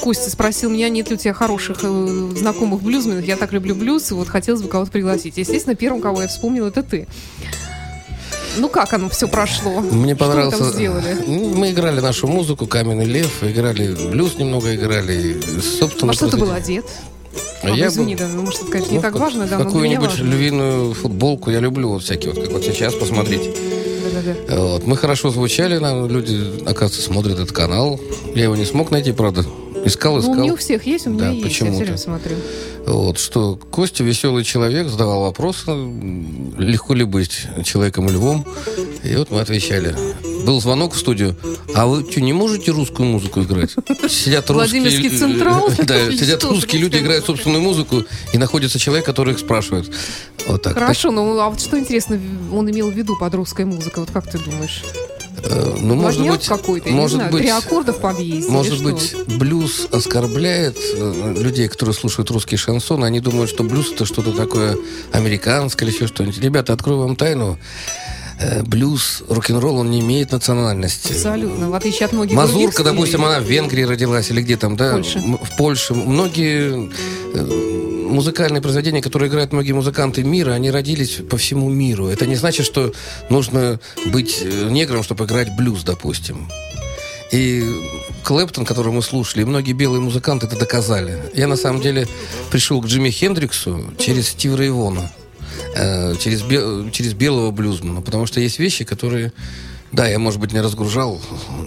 Костя 0.00 0.30
спросил 0.30 0.70
меня, 0.70 0.88
нет 0.88 1.10
ли 1.10 1.16
у 1.16 1.18
тебя 1.18 1.32
хороших 1.32 1.78
э, 1.82 2.30
знакомых 2.36 2.82
блюзменов. 2.82 3.24
Я 3.24 3.36
так 3.36 3.52
люблю 3.52 3.74
блюз, 3.74 4.10
и 4.10 4.14
вот 4.14 4.28
хотелось 4.28 4.62
бы 4.62 4.68
кого-то 4.68 4.90
пригласить. 4.90 5.36
Естественно, 5.36 5.74
первым, 5.74 6.00
кого 6.00 6.22
я 6.22 6.28
вспомнила, 6.28 6.68
это 6.68 6.82
ты. 6.82 7.06
Ну 8.56 8.68
как 8.68 8.92
оно 8.92 9.08
все 9.08 9.28
прошло? 9.28 9.80
Мне 9.80 10.14
Что 10.14 10.26
вы 10.28 10.50
там 10.50 10.64
сделали? 10.72 11.16
Ну, 11.26 11.54
Мы 11.54 11.70
играли 11.72 12.00
нашу 12.00 12.26
музыку, 12.26 12.66
Каменный 12.66 13.04
лев, 13.06 13.42
играли 13.42 13.94
блюз 14.10 14.36
немного 14.38 14.74
играли. 14.74 15.40
Собственно, 15.60 16.12
А 16.12 16.14
что 16.14 16.28
ты 16.28 16.36
был 16.36 16.50
одет? 16.50 16.86
А 17.62 17.68
А, 17.68 17.70
я 17.70 17.88
извини, 17.88 18.14
был- 18.14 18.20
да, 18.20 18.28
ну, 18.28 18.42
может, 18.42 18.60
конечно, 18.70 18.90
не 18.90 18.96
Ну, 18.96 19.02
так 19.02 19.14
важно, 19.18 19.46
да, 19.46 19.58
Какую-нибудь 19.58 20.18
львиную 20.18 20.94
футболку 20.94 21.50
я 21.50 21.60
люблю 21.60 21.90
вот 21.90 22.02
всякие, 22.02 22.32
вот 22.32 22.42
как 22.42 22.52
вот 22.52 22.64
сейчас, 22.64 22.94
посмотрите. 22.94 23.52
Вот. 24.48 24.86
Мы 24.86 24.96
хорошо 24.96 25.30
звучали, 25.30 25.78
нам 25.78 26.08
люди, 26.08 26.60
оказывается, 26.62 27.02
смотрят 27.02 27.34
этот 27.38 27.52
канал. 27.52 28.00
Я 28.34 28.44
его 28.44 28.56
не 28.56 28.64
смог 28.64 28.90
найти, 28.90 29.12
правда. 29.12 29.44
Искал, 29.84 30.14
Ну, 30.14 30.20
искал. 30.20 30.34
не 30.36 30.50
у 30.52 30.56
всех 30.56 30.84
есть, 30.86 31.06
у 31.06 31.10
меня 31.10 31.20
Да, 31.20 31.30
есть, 31.30 31.42
я 31.42 31.48
почему-то. 31.48 31.74
все 31.76 31.84
время 31.84 31.98
смотрю. 31.98 32.36
Вот, 32.86 33.18
что 33.18 33.56
Костя 33.70 34.02
веселый 34.04 34.42
человек, 34.42 34.88
задавал 34.88 35.22
вопросы, 35.22 35.70
м, 35.70 36.54
легко 36.58 36.94
ли 36.94 37.04
быть 37.04 37.46
человеком 37.64 38.08
и 38.08 38.12
львом. 38.12 38.44
И 39.04 39.14
вот 39.16 39.30
мы 39.30 39.40
отвечали. 39.40 39.94
Был 40.46 40.60
звонок 40.60 40.94
в 40.94 40.98
студию. 40.98 41.34
А 41.74 41.86
вы 41.86 42.08
что, 42.08 42.20
не 42.20 42.32
можете 42.32 42.70
русскую 42.70 43.08
музыку 43.08 43.42
играть? 43.42 43.70
Сидят 44.08 44.48
русские... 44.48 44.80
Владимирский 44.80 45.18
Централ? 45.18 45.68
Да, 45.78 46.12
сидят 46.12 46.44
русские 46.44 46.82
люди, 46.82 46.98
играют 46.98 47.26
собственную 47.26 47.60
музыку, 47.62 48.04
и 48.32 48.38
находится 48.38 48.78
человек, 48.78 49.04
который 49.04 49.34
их 49.34 49.40
спрашивает. 49.40 49.90
Вот 50.46 50.62
так. 50.62 50.74
Хорошо, 50.74 51.10
ну 51.10 51.38
а 51.40 51.50
вот 51.50 51.60
что 51.60 51.76
интересно 51.78 52.20
он 52.52 52.70
имел 52.70 52.90
в 52.90 52.94
виду 52.94 53.16
под 53.18 53.34
русской 53.34 53.64
музыкой? 53.64 54.04
Вот 54.04 54.10
как 54.12 54.30
ты 54.30 54.38
думаешь? 54.38 54.84
Э, 55.42 55.74
Ну, 55.80 55.96
может 55.96 56.24
быть, 56.24 56.46
какой-то, 56.46 56.88
может 56.90 57.16
знаю, 57.16 57.32
быть, 57.32 57.42
три 57.42 57.50
аккорда 57.50 57.92
в 57.92 58.00
подъезде 58.00 58.50
Может 58.50 58.82
быть, 58.84 59.14
блюз 59.26 59.88
оскорбляет 59.90 60.76
э, 60.78 61.34
людей, 61.38 61.68
которые 61.68 61.94
слушают 61.94 62.30
русский 62.30 62.56
шансон. 62.56 63.02
Они 63.02 63.18
думают, 63.18 63.50
что 63.50 63.64
блюз 63.64 63.92
это 63.92 64.04
что-то 64.04 64.30
такое 64.30 64.76
американское 65.12 65.88
или 65.88 65.94
еще 65.94 66.06
что-нибудь. 66.06 66.38
Ребята, 66.38 66.72
открою 66.72 67.00
вам 67.00 67.16
тайну. 67.16 67.58
Э, 68.38 68.62
Блюз, 68.62 69.22
рок-н-ролл, 69.28 69.78
он 69.78 69.90
не 69.90 70.00
имеет 70.00 70.32
национальности. 70.32 71.12
Абсолютно, 71.12 71.70
в 71.70 71.74
отличие 71.74 72.04
от 72.06 72.12
многих 72.12 72.36
Мазурка, 72.36 72.82
допустим, 72.84 73.24
она 73.24 73.40
в 73.40 73.44
Венгрии 73.44 73.82
родилась 73.82 74.30
или 74.30 74.42
где 74.42 74.56
там, 74.56 74.76
да? 74.76 74.92
Польше. 74.92 75.18
М- 75.18 75.38
В 75.42 75.56
Польше. 75.56 75.94
Многие 75.94 76.90
э, 77.34 78.06
музыкальные 78.08 78.60
произведения, 78.60 79.00
которые 79.00 79.30
играют 79.30 79.52
многие 79.52 79.72
музыканты 79.72 80.22
мира, 80.22 80.52
они 80.52 80.70
родились 80.70 81.20
по 81.30 81.36
всему 81.38 81.70
миру. 81.70 82.08
Это 82.08 82.26
не 82.26 82.36
значит, 82.36 82.66
что 82.66 82.92
нужно 83.30 83.80
быть 84.06 84.40
э, 84.42 84.68
негром, 84.70 85.02
чтобы 85.02 85.24
играть 85.24 85.56
блюз, 85.56 85.82
допустим. 85.82 86.48
И 87.32 87.64
Клэптон, 88.22 88.64
которого 88.64 88.92
мы 88.92 89.02
слушали, 89.02 89.42
и 89.42 89.44
многие 89.44 89.72
белые 89.72 90.00
музыканты 90.00 90.46
это 90.46 90.56
доказали. 90.58 91.18
Я 91.34 91.48
на 91.48 91.56
самом 91.56 91.80
деле 91.80 92.06
пришел 92.50 92.80
к 92.82 92.86
Джимми 92.86 93.10
Хендриксу 93.10 93.82
через 93.98 94.28
Стива 94.28 94.56
Рейвона, 94.56 95.10
э, 95.74 96.14
через, 96.18 96.42
бе- 96.42 96.90
через 96.92 97.14
белого 97.14 97.50
блюзмана, 97.50 98.00
потому 98.02 98.26
что 98.26 98.40
есть 98.40 98.58
вещи, 98.58 98.84
которые... 98.84 99.32
Да, 99.92 100.06
я, 100.08 100.18
может 100.18 100.40
быть, 100.40 100.52
не 100.52 100.60
разгружал 100.60 101.20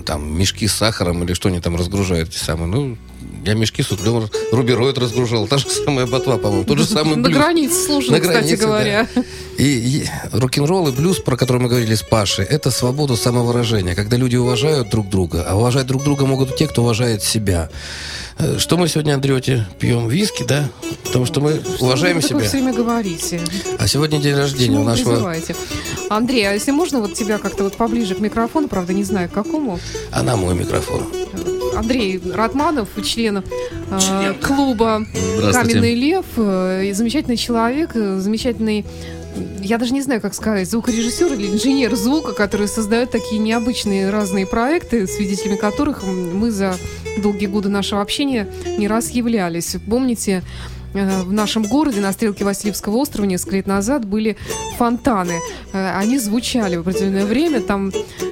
там 0.06 0.38
мешки 0.38 0.68
с 0.68 0.74
сахаром 0.74 1.24
или 1.24 1.34
что 1.34 1.48
они 1.50 1.62
там 1.62 1.76
разгружают, 1.78 2.30
эти 2.30 2.38
самые. 2.38 2.68
Ну, 2.68 2.98
я 3.46 3.54
мешки 3.54 3.82
с 3.82 3.92
углем 3.92 4.30
рубероид 4.52 4.98
разгружал. 4.98 5.48
Та 5.48 5.58
же 5.58 5.68
самая 5.70 6.06
ботва, 6.06 6.38
по-моему. 6.38 6.66
Тот 6.66 6.78
же 6.80 6.86
самый 6.86 7.16
На 7.16 7.24
блюз. 7.24 7.38
границе 7.38 7.86
служил, 7.86 8.12
На 8.12 8.20
кстати 8.20 8.38
границе, 8.42 8.62
говоря. 8.66 9.08
да. 9.16 9.24
И, 9.58 9.64
и 10.04 10.06
рок-н-ролл 10.34 10.90
и 10.90 10.92
блюз, 10.92 11.20
про 11.20 11.38
который 11.38 11.62
мы 11.62 11.70
говорили 11.70 11.96
с 11.96 12.04
Пашей, 12.04 12.44
это 12.46 12.72
свобода 12.72 13.16
самовыражения, 13.16 13.96
когда 13.96 14.18
люди 14.18 14.36
уважают 14.36 14.90
друг 14.90 15.10
друга, 15.10 15.46
а 15.48 15.56
уважать 15.56 15.88
друг 15.88 16.04
друга 16.04 16.26
могут 16.26 16.56
те, 16.58 16.68
кто 16.68 16.84
уважает 16.84 17.24
себя. 17.24 17.70
Что 18.58 18.78
мы 18.78 18.88
сегодня, 18.88 19.16
Андрете, 19.16 19.66
пьем? 19.80 20.08
Виски, 20.08 20.44
да? 20.44 20.70
Потому 21.04 21.26
что 21.26 21.42
мы 21.42 21.62
уважаем 21.80 22.16
вы 22.16 22.22
такое 22.22 22.40
себя. 22.40 22.48
все 22.48 22.58
время 22.60 22.74
говорите? 22.74 23.42
А 23.78 23.86
сегодня 23.86 24.18
день 24.20 24.34
рождения 24.34 24.76
чему 24.76 24.82
у 24.82 24.84
вы 24.84 24.92
нашего... 24.92 25.12
призываете? 25.12 25.56
Андрей, 26.10 26.50
а 26.50 26.54
если 26.54 26.72
можно 26.72 27.02
вот 27.02 27.14
тебя 27.16 27.38
как-то 27.38 27.66
вот 27.66 27.76
поближе 27.76 28.16
к 28.16 28.20
микрофону, 28.20 28.70
правда, 28.70 28.94
не 28.94 29.04
знаю 29.04 29.28
к 29.28 29.34
какому. 29.34 29.78
Она 30.12 30.38
мой 30.38 30.56
микрофон. 30.56 31.04
Андрей 31.76 32.22
Ратманов, 32.34 32.88
член 33.06 33.44
э, 33.92 34.34
клуба 34.42 35.06
Здравствуйте. 35.38 35.74
«Каменный 35.74 35.96
лев», 35.96 36.26
э, 36.38 36.94
замечательный 36.94 37.38
человек, 37.38 37.92
э, 37.96 38.20
замечательный 38.20 38.86
я 39.62 39.78
даже 39.78 39.94
не 39.94 40.02
знаю, 40.02 40.22
как 40.22 40.34
сказать, 40.34 40.70
звукорежиссер 40.70 41.34
или 41.34 41.48
инженер 41.48 41.96
звука, 41.96 42.34
который 42.34 42.68
создает 42.68 43.12
такие 43.12 43.40
необычные 43.40 44.10
разные 44.10 44.46
проекты, 44.46 45.08
свидетелями 45.08 45.56
которых 45.56 46.04
мы 46.04 46.52
за 46.52 46.76
долгие 47.18 47.48
годы 47.48 47.70
нашего 47.70 48.02
общения 48.02 48.48
не 48.78 48.88
раз 48.88 49.12
являлись. 49.12 49.76
Помните, 49.90 50.44
в 50.94 51.32
нашем 51.32 51.64
городе 51.64 52.00
на 52.02 52.12
стрелке 52.12 52.44
Васильевского 52.46 52.96
острова 52.98 53.26
несколько 53.26 53.58
лет 53.58 53.68
назад 53.68 54.06
были 54.06 54.38
фонтаны. 54.78 55.40
Э, 55.74 55.92
Они 55.98 56.18
звучали 56.20 56.76
в 56.78 56.82
определенное 56.82 57.26
время. 57.26 57.62
Там 57.62 57.92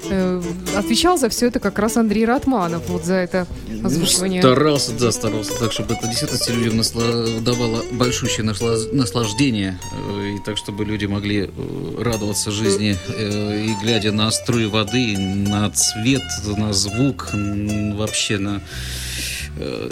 э, 0.09 0.41
отвечал 0.75 1.17
за 1.17 1.29
все 1.29 1.47
это 1.47 1.59
как 1.59 1.77
раз 1.79 1.97
Андрей 1.97 2.25
Ратманов, 2.25 2.83
вот 2.89 3.05
за 3.05 3.15
это 3.15 3.47
озвучивание. 3.83 4.41
Старался, 4.41 4.91
да, 4.99 5.11
старался 5.11 5.51
так, 5.59 5.71
чтобы 5.71 5.93
это 5.93 6.07
действительно 6.07 6.55
людям 6.63 6.79
насла- 6.79 7.39
давало 7.41 7.83
большущее 7.91 8.45
насла- 8.45 8.91
наслаждение, 8.93 9.77
э, 9.93 10.35
и 10.37 10.43
так, 10.45 10.57
чтобы 10.57 10.83
люди 10.85 11.05
могли 11.05 11.49
э, 11.55 12.01
радоваться 12.01 12.51
жизни, 12.51 12.97
э, 13.17 13.65
и 13.65 13.75
глядя 13.83 14.11
на 14.11 14.31
струи 14.31 14.65
воды, 14.65 15.15
на 15.17 15.69
цвет, 15.71 16.23
на 16.57 16.73
звук, 16.73 17.29
вообще 17.33 18.37
на 18.39 18.55
э, 18.57 18.59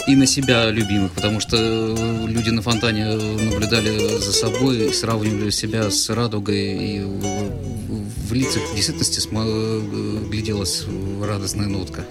и 0.07 0.15
на 0.15 0.25
себя 0.25 0.69
любимых, 0.69 1.11
потому 1.13 1.39
что 1.39 1.57
э, 1.57 2.27
люди 2.27 2.49
на 2.49 2.61
фонтане 2.61 3.05
наблюдали 3.05 4.17
за 4.17 4.33
собой, 4.33 4.93
сравнивали 4.93 5.49
себя 5.49 5.89
с 5.89 6.09
радугой, 6.09 6.77
и 6.77 7.01
в, 7.01 8.33
лицах 8.33 8.61
в 8.71 8.75
действительности 8.75 9.27
э, 9.31 10.29
гляделась 10.29 10.85
радостная 11.21 11.67
нотка. 11.67 12.05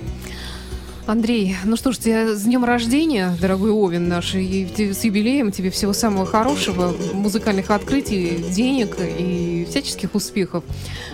Андрей, 1.07 1.55
ну 1.65 1.77
что 1.77 1.93
ж, 1.93 1.99
тебя 1.99 2.35
с 2.35 2.45
днем 2.45 2.65
рождения, 2.65 3.37
дорогой 3.39 3.71
Овен 3.71 4.09
наш, 4.09 4.35
и 4.35 4.67
с 4.93 5.05
юбилеем 5.05 5.53
тебе 5.53 5.71
всего 5.71 5.93
самого 5.93 6.25
хорошего, 6.25 6.95
музыкальных 7.13 7.71
открытий, 7.71 8.43
денег 8.55 8.97
и 8.99 9.67
всяческих 9.69 10.15
успехов 10.15 10.65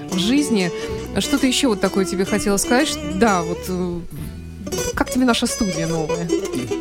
в 0.09 0.17
жизни. 0.17 0.71
Что-то 1.19 1.49
еще 1.49 1.69
вот 1.69 1.81
такое 1.81 2.05
тебе 2.05 2.25
хотела 2.25 2.57
сказать? 2.57 2.97
Да, 3.17 3.43
вот 3.43 3.59
э, 3.67 4.01
как 4.95 5.11
тебе 5.11 5.25
наша 5.25 5.47
студия 5.47 5.87
новая? 5.87 6.29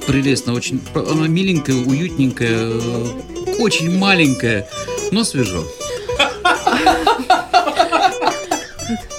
прелестно, 0.09 0.53
очень 0.53 0.81
она 0.95 1.27
миленькая, 1.27 1.75
уютненькая, 1.75 2.71
э, 2.71 3.07
очень 3.59 3.95
маленькая, 3.95 4.67
но 5.11 5.23
свежо. 5.23 5.63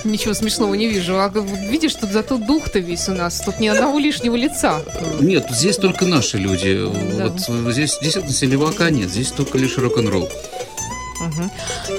Ничего 0.02 0.34
смешного 0.34 0.74
не 0.74 0.88
вижу. 0.88 1.20
А 1.20 1.28
видишь, 1.28 1.94
тут 1.94 2.10
зато 2.10 2.38
дух-то 2.38 2.80
весь 2.80 3.08
у 3.08 3.12
нас. 3.12 3.40
Тут 3.40 3.60
ни 3.60 3.68
одного 3.68 3.98
лишнего 4.00 4.34
лица. 4.34 4.82
Нет, 5.20 5.46
здесь 5.50 5.76
только 5.76 6.06
наши 6.06 6.38
люди. 6.38 6.90
Да. 7.16 7.28
Вот 7.28 7.40
э, 7.48 7.72
здесь 7.72 7.98
действительно 8.02 8.34
селевака 8.34 8.90
нет, 8.90 9.10
здесь 9.10 9.30
только 9.30 9.58
лишь 9.58 9.78
рок-н-ролл. 9.78 10.28
Мгм. 11.20 11.50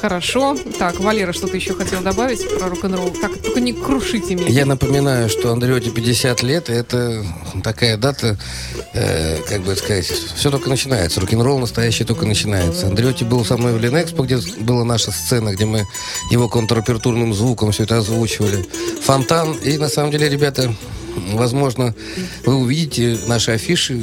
Хорошо. 0.01 0.57
Так, 0.79 0.99
Валера 0.99 1.31
что-то 1.31 1.55
еще 1.55 1.75
хотел 1.75 2.01
добавить 2.01 2.47
про 2.57 2.69
рок-н-ролл. 2.69 3.11
Так, 3.11 3.37
только 3.37 3.59
не 3.59 3.71
крушите 3.71 4.35
меня. 4.35 4.47
Я 4.49 4.65
напоминаю, 4.65 5.29
что 5.29 5.51
Андрете 5.51 5.91
50 5.91 6.41
лет, 6.41 6.69
и 6.69 6.73
это 6.73 7.23
такая 7.63 7.97
дата, 7.97 8.37
э, 8.93 9.37
как 9.47 9.61
бы 9.61 9.75
сказать, 9.75 10.07
все 10.07 10.49
только 10.49 10.69
начинается. 10.69 11.21
Рок-н-ролл 11.21 11.59
настоящий 11.59 12.03
только 12.03 12.25
начинается. 12.25 12.87
Андрете 12.87 13.23
был 13.25 13.45
со 13.45 13.57
мной 13.57 13.73
в 13.73 13.79
Ленэкспо, 13.79 14.23
где 14.23 14.39
была 14.59 14.83
наша 14.83 15.11
сцена, 15.11 15.53
где 15.53 15.65
мы 15.65 15.85
его 16.31 16.49
контрапертурным 16.49 17.33
звуком 17.33 17.71
все 17.71 17.83
это 17.83 17.97
озвучивали. 17.99 18.65
Фонтан. 19.03 19.53
И 19.63 19.77
на 19.77 19.87
самом 19.87 20.11
деле, 20.11 20.29
ребята, 20.29 20.73
возможно, 21.33 21.93
вы 22.45 22.55
увидите 22.55 23.19
наши 23.27 23.51
афиши. 23.51 24.01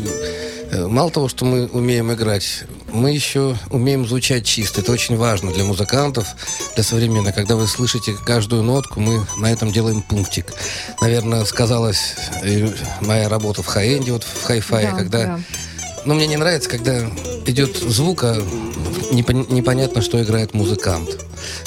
Э, 0.71 0.87
Мало 0.87 1.11
того, 1.11 1.29
что 1.29 1.45
мы 1.45 1.67
умеем 1.67 2.13
играть, 2.13 2.65
мы 2.93 3.11
еще 3.13 3.57
умеем 3.71 4.07
звучать 4.07 4.45
чисто. 4.45 4.81
Это 4.81 4.93
очень 4.93 5.17
важно 5.17 5.53
для 5.53 5.65
музыкантов, 5.65 6.27
для 6.75 6.85
современных. 6.85 7.35
Когда 7.35 7.57
вы 7.57 7.67
слышите 7.67 8.15
каждую 8.25 8.63
нотку, 8.63 9.01
мы 9.01 9.25
на 9.39 9.51
этом 9.53 9.73
делаем 9.73 10.03
пунктик. 10.03 10.53
Наверное, 11.01 11.45
сказалась 11.45 12.15
э, 12.43 12.69
моя 13.01 13.29
работа 13.29 13.63
в 13.63 13.67
хай-энде, 13.67 14.13
вот 14.13 14.25
в 14.25 14.45
хай-фае, 14.45 14.91
Да, 14.91 14.97
когда... 14.97 15.25
да. 15.25 15.41
Но 16.05 16.15
мне 16.15 16.27
не 16.27 16.37
нравится, 16.37 16.71
когда 16.71 17.11
идет 17.47 17.77
звук, 17.77 18.23
а 18.25 18.37
непон- 19.11 19.53
непонятно, 19.53 20.01
что 20.01 20.23
играет 20.23 20.55
музыкант. 20.55 21.19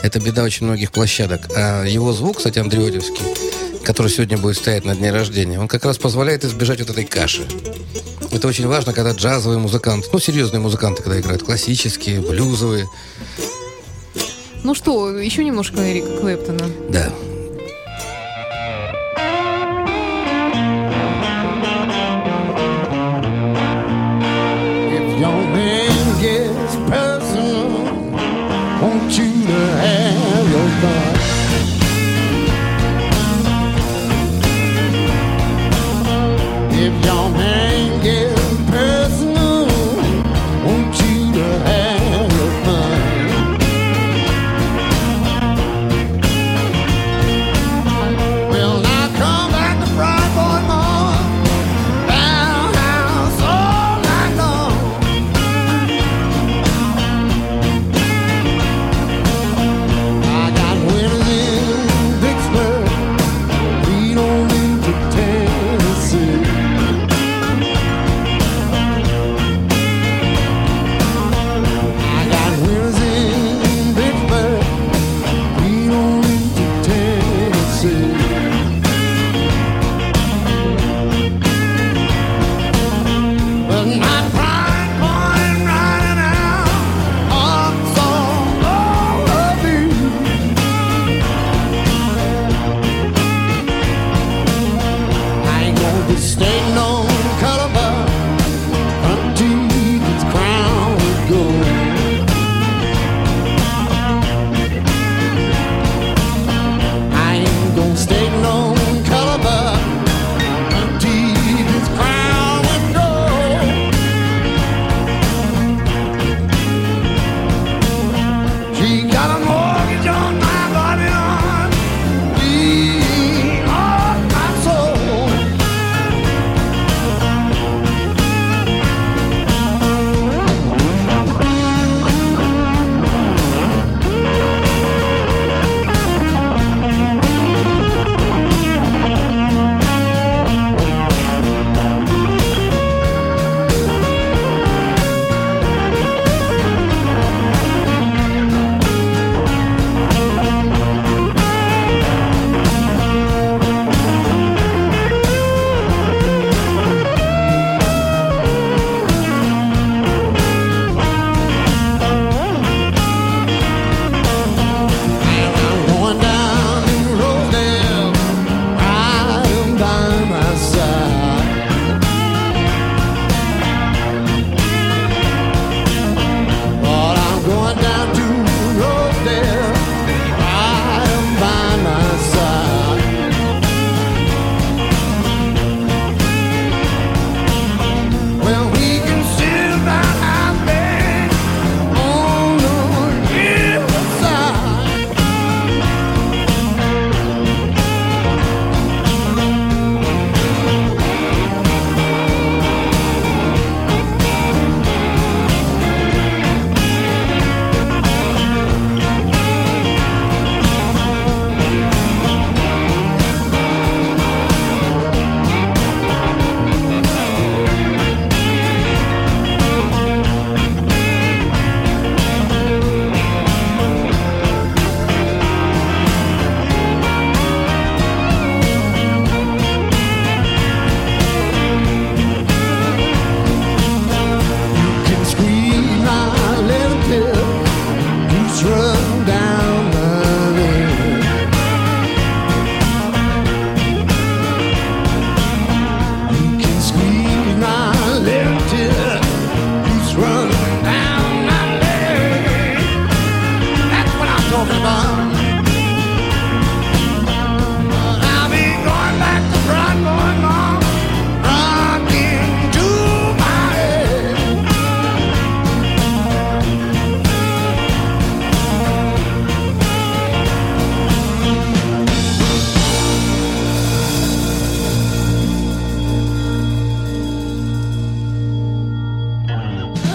Это 0.01 0.19
беда 0.19 0.43
очень 0.43 0.65
многих 0.65 0.91
площадок. 0.91 1.49
А 1.55 1.83
его 1.85 2.11
звук, 2.13 2.37
кстати, 2.37 2.57
Андреодевский, 2.57 3.21
который 3.83 4.09
сегодня 4.09 4.37
будет 4.37 4.57
стоять 4.57 4.85
на 4.85 4.95
дне 4.95 5.11
рождения, 5.11 5.59
он 5.59 5.67
как 5.67 5.85
раз 5.85 5.97
позволяет 5.97 6.45
избежать 6.45 6.79
вот 6.79 6.89
этой 6.89 7.05
каши. 7.05 7.45
Это 8.31 8.47
очень 8.47 8.67
важно, 8.67 8.93
когда 8.93 9.11
джазовые 9.11 9.59
музыканты, 9.59 10.07
ну, 10.11 10.19
серьезные 10.19 10.59
музыканты, 10.59 11.03
когда 11.03 11.19
играют 11.19 11.43
классические, 11.43 12.21
блюзовые. 12.21 12.87
Ну 14.63 14.75
что, 14.75 15.17
еще 15.17 15.43
немножко 15.43 15.91
Эрика 15.91 16.17
Клэптона. 16.17 16.69
Да. 16.89 17.11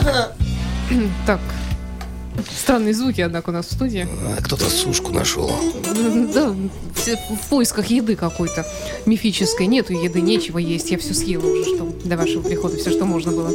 Так. 1.27 1.41
Странные 2.55 2.93
звуки, 2.93 3.23
однако, 3.23 3.51
у 3.51 3.53
нас 3.53 3.67
в 3.67 3.73
студии. 3.73 4.07
Кто-то 4.43 4.69
сушку 4.69 5.13
нашел. 5.13 5.51
Да, 6.35 6.51
в 6.51 7.49
поисках 7.49 7.87
еды 7.87 8.17
какой-то 8.17 8.67
мифической. 9.07 9.67
Нету 9.67 9.93
еды, 9.93 10.21
нечего 10.21 10.59
есть. 10.59 10.91
Я 10.91 10.99
все 10.99 11.15
съела 11.15 11.47
уже, 11.47 11.65
что 11.65 11.93
до 12.05 12.17
вашего 12.17 12.43
прихода, 12.43 12.77
все, 12.77 12.91
что 12.91 13.05
можно 13.05 13.33
было. 13.33 13.51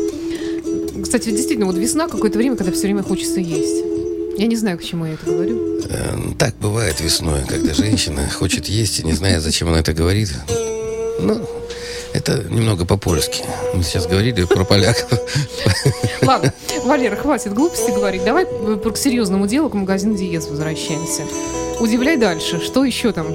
Кстати, 1.03 1.31
действительно, 1.31 1.65
вот 1.65 1.77
весна 1.77 2.07
какое-то 2.07 2.37
время, 2.37 2.55
когда 2.55 2.71
все 2.71 2.83
время 2.83 3.03
хочется 3.03 3.39
есть. 3.39 3.83
Я 4.37 4.47
не 4.47 4.55
знаю, 4.55 4.77
к 4.77 4.83
чему 4.83 5.05
я 5.05 5.13
это 5.13 5.25
говорю. 5.25 5.81
Эм, 5.89 6.35
так 6.35 6.55
бывает 6.59 7.01
весной, 7.01 7.41
когда 7.47 7.73
женщина 7.73 8.29
хочет 8.29 8.67
есть 8.67 8.99
и 8.99 9.03
не 9.03 9.13
знает, 9.13 9.43
зачем 9.43 9.67
она 9.67 9.79
это 9.79 9.93
говорит. 9.93 10.33
Ну, 11.19 11.45
это 12.13 12.43
немного 12.49 12.85
по-польски. 12.85 13.43
Мы 13.73 13.83
сейчас 13.83 14.07
говорили 14.07 14.43
про 14.45 14.63
поляков. 14.63 15.19
Ладно, 16.21 16.53
Валера, 16.83 17.15
хватит 17.15 17.53
глупости 17.53 17.91
говорить. 17.91 18.23
Давай 18.23 18.45
э, 18.45 18.77
к 18.77 18.97
серьезному 18.97 19.47
делу, 19.47 19.69
к 19.69 19.73
магазину 19.73 20.15
Диез 20.15 20.47
возвращаемся. 20.47 21.23
Удивляй 21.79 22.17
дальше. 22.17 22.59
Что 22.59 22.83
еще 22.85 23.11
там? 23.11 23.27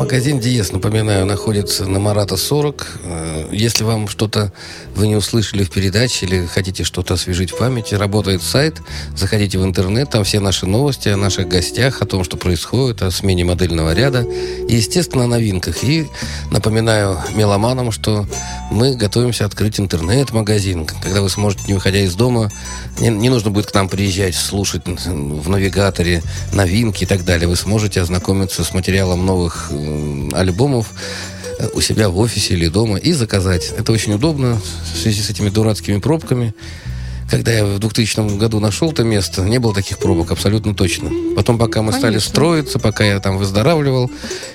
Магазин 0.00 0.40
Диес, 0.40 0.72
напоминаю, 0.72 1.26
находится 1.26 1.84
на 1.84 1.98
Марата 1.98 2.38
40. 2.38 3.00
Э, 3.04 3.48
Если 3.52 3.84
вам 3.84 4.08
что-то 4.08 4.50
вы 4.94 5.08
не 5.08 5.14
услышали 5.14 5.62
в 5.62 5.70
передаче 5.70 6.24
или 6.24 6.46
хотите 6.46 6.84
что-то 6.84 7.14
освежить 7.14 7.50
в 7.50 7.58
памяти, 7.58 7.96
работает 7.96 8.42
сайт. 8.42 8.80
Заходите 9.14 9.58
в 9.58 9.64
интернет, 9.64 10.08
там 10.08 10.24
все 10.24 10.40
наши 10.40 10.64
новости 10.64 11.10
о 11.10 11.18
наших 11.18 11.48
гостях, 11.48 12.00
о 12.00 12.06
том, 12.06 12.24
что 12.24 12.38
происходит, 12.38 13.02
о 13.02 13.10
смене 13.10 13.44
модельного 13.44 13.92
ряда 13.92 14.22
и, 14.22 14.74
естественно, 14.74 15.24
о 15.24 15.26
новинках. 15.26 15.84
И 15.84 16.08
напоминаю 16.50 17.18
меломанам, 17.34 17.92
что 17.92 18.26
мы 18.70 18.96
готовимся 18.96 19.44
открыть 19.44 19.78
интернет-магазин, 19.78 20.86
когда 20.86 21.20
вы 21.20 21.28
сможете, 21.28 21.64
не 21.68 21.74
выходя 21.74 21.98
из 21.98 22.14
дома, 22.14 22.50
не, 23.00 23.08
не 23.08 23.28
нужно 23.28 23.50
будет 23.50 23.66
к 23.66 23.74
нам 23.74 23.90
приезжать, 23.90 24.34
слушать 24.34 24.86
в 24.86 25.48
навигаторе 25.50 26.22
новинки 26.54 27.04
и 27.04 27.06
так 27.06 27.22
далее. 27.26 27.48
Вы 27.48 27.56
сможете 27.56 28.00
ознакомиться 28.00 28.64
с 28.64 28.72
материалом 28.72 29.26
новых 29.26 29.70
м, 29.70 29.89
альбомов 30.32 30.92
э, 31.58 31.68
у 31.74 31.80
себя 31.80 32.08
в 32.08 32.18
офисе 32.18 32.54
или 32.54 32.68
дома 32.68 32.96
и 32.98 33.12
заказать. 33.12 33.72
Это 33.76 33.92
очень 33.92 34.14
удобно 34.14 34.60
в 34.94 34.98
связи 34.98 35.20
с 35.22 35.30
этими 35.30 35.48
дурацкими 35.48 35.98
пробками. 35.98 36.54
Когда 37.30 37.52
я 37.52 37.64
в 37.64 37.78
2000 37.78 38.38
году 38.38 38.58
нашел 38.58 38.90
это 38.90 39.04
место, 39.04 39.42
не 39.42 39.58
было 39.58 39.72
таких 39.72 39.98
пробок, 39.98 40.32
абсолютно 40.32 40.74
точно. 40.74 41.10
Потом, 41.36 41.58
пока 41.58 41.80
мы 41.82 41.92
стали 41.92 42.14
Конечно. 42.14 42.30
строиться, 42.30 42.78
пока 42.80 43.04
я 43.04 43.20
там 43.20 43.38
выздоравливал, 43.38 44.10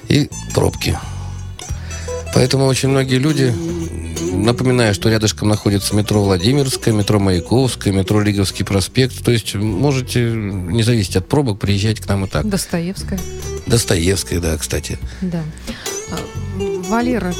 и 0.10 0.30
пробки. 0.54 0.98
Поэтому 2.36 2.66
очень 2.66 2.90
многие 2.90 3.16
люди, 3.16 3.54
напоминаю, 4.34 4.94
что 4.94 5.10
рядышком 5.10 5.48
находится 5.48 5.96
метро 5.96 6.22
Владимирское, 6.22 6.94
метро 6.94 7.18
Маяковское, 7.18 7.94
метро 7.94 8.20
Лиговский 8.20 8.66
проспект. 8.66 9.24
То 9.24 9.32
есть 9.32 9.56
можете, 9.56 10.32
не 10.32 10.84
зависеть 10.84 11.16
от 11.16 11.30
пробок, 11.30 11.60
приезжать 11.60 12.02
к 12.02 12.10
нам 12.10 12.26
и 12.26 12.28
так. 12.28 12.48
Достоевская. 12.48 13.20
Достоевская, 13.68 14.42
да, 14.42 14.58
кстати. 14.58 15.00
Да. 15.22 15.44
А, 16.12 16.18
Валера, 16.90 17.34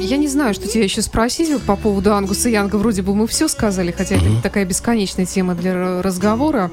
я 0.00 0.16
не 0.16 0.28
знаю, 0.28 0.54
что 0.54 0.68
тебя 0.68 0.84
еще 0.84 1.02
спросить 1.02 1.60
по 1.62 1.76
поводу 1.76 2.14
Ангуса 2.14 2.48
Янга. 2.48 2.76
Вроде 2.76 3.02
бы 3.02 3.14
мы 3.14 3.26
все 3.26 3.46
сказали, 3.46 3.92
хотя 3.92 4.16
это 4.16 4.40
такая 4.42 4.64
бесконечная 4.64 5.26
тема 5.26 5.54
для 5.54 6.00
разговора. 6.00 6.70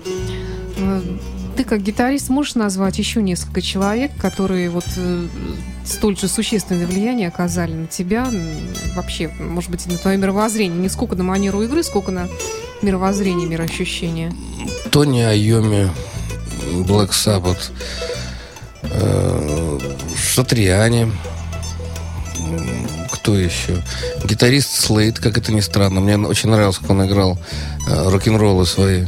Э, 1.62 1.64
Ты 1.64 1.70
как 1.70 1.84
гитарист 1.84 2.30
можешь 2.30 2.56
назвать 2.56 2.98
еще 2.98 3.22
несколько 3.22 3.62
человек, 3.62 4.12
которые 4.20 4.72
вот 4.72 4.86
э, 4.98 5.28
столь 5.86 6.18
же 6.18 6.28
существенное 6.28 6.88
влияние 6.88 7.28
оказали 7.28 7.74
на 7.74 7.86
тебя, 7.86 8.28
вообще, 8.96 9.30
может 9.40 9.70
быть, 9.70 9.86
на 9.86 9.96
твое 9.98 10.18
мировоззрение, 10.18 10.80
не 10.80 10.90
сколько 10.90 11.16
на 11.16 11.24
манеру 11.24 11.62
игры, 11.62 11.84
сколько 11.84 12.12
на 12.12 12.28
мировоззрение, 12.82 13.48
мироощущение. 13.48 14.34
Тони 14.90 15.22
Айоми, 15.22 15.92
Black 16.88 17.12
Sabbath, 17.12 17.70
э, 18.82 19.80
Сатриани, 20.34 21.12
м, 22.40 22.88
кто 23.12 23.36
еще? 23.36 23.84
Гитарист 24.26 24.72
Слейд, 24.74 25.20
как 25.20 25.38
это 25.38 25.52
ни 25.52 25.60
странно. 25.62 26.02
Мне 26.02 26.18
очень 26.18 26.50
нравилось, 26.50 26.80
как 26.80 26.90
он 26.90 27.06
играл 27.06 27.38
э, 27.88 28.10
рок-н-роллы 28.10 28.66
свои. 28.66 29.06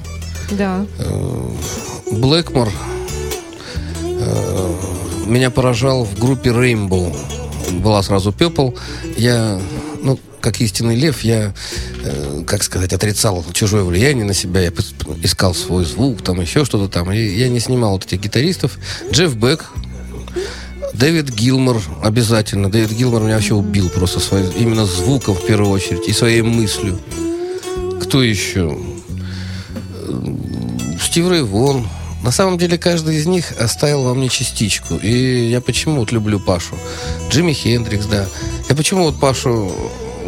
Да. 0.51 0.86
Блэкмор 2.20 2.70
э, 4.03 4.74
меня 5.26 5.49
поражал 5.49 6.03
в 6.05 6.18
группе 6.20 6.49
Rainbow. 6.49 7.16
Была 7.82 8.03
сразу 8.03 8.32
Пепл. 8.32 8.72
Я, 9.18 9.59
ну, 10.01 10.20
как 10.41 10.61
истинный 10.61 10.95
лев, 10.95 11.22
я, 11.24 11.53
э, 12.03 12.43
как 12.45 12.64
сказать, 12.64 12.93
отрицал 12.93 13.43
чужое 13.53 13.84
влияние 13.84 14.26
на 14.26 14.34
себя. 14.34 14.61
Я 14.61 14.72
искал 15.24 15.53
свой 15.55 15.86
звук, 15.86 16.22
там 16.22 16.41
еще 16.41 16.66
что-то 16.66 16.88
там. 16.88 17.11
И 17.11 17.18
я 17.18 17.49
не 17.49 17.59
снимал 17.59 17.93
вот 17.93 18.05
этих 18.05 18.20
гитаристов. 18.20 18.78
Джефф 19.11 19.36
Бек, 19.36 19.72
Дэвид 20.93 21.30
Гилмор 21.34 21.82
обязательно. 22.03 22.70
Дэвид 22.70 22.91
Гилмор 22.91 23.24
меня 23.24 23.36
вообще 23.36 23.55
убил 23.55 23.89
просто 23.89 24.20
своим, 24.20 24.49
именно 24.55 24.86
звуком 24.86 25.36
в 25.36 25.45
первую 25.45 25.72
очередь 25.72 26.07
и 26.07 26.14
своей 26.14 26.41
мыслью. 26.41 26.99
Кто 28.01 28.22
еще? 28.22 28.78
Стив 31.01 31.30
Рэй 31.30 31.41
Вон. 31.43 31.88
На 32.24 32.32
самом 32.32 32.58
деле 32.58 32.78
каждый 32.78 33.18
из 33.18 33.26
них 33.26 33.52
оставил 33.60 34.04
во 34.04 34.14
мне 34.14 34.30
частичку. 34.30 34.96
И 34.96 35.50
я 35.50 35.62
почему 35.62 36.00
вот 36.00 36.12
люблю 36.12 36.40
Пашу? 36.40 36.76
Джимми 37.30 37.54
Хендрикс, 37.54 38.06
да. 38.06 38.26
Я 38.70 38.76
почему 38.76 39.04
вот 39.04 39.20
Пашу 39.20 39.72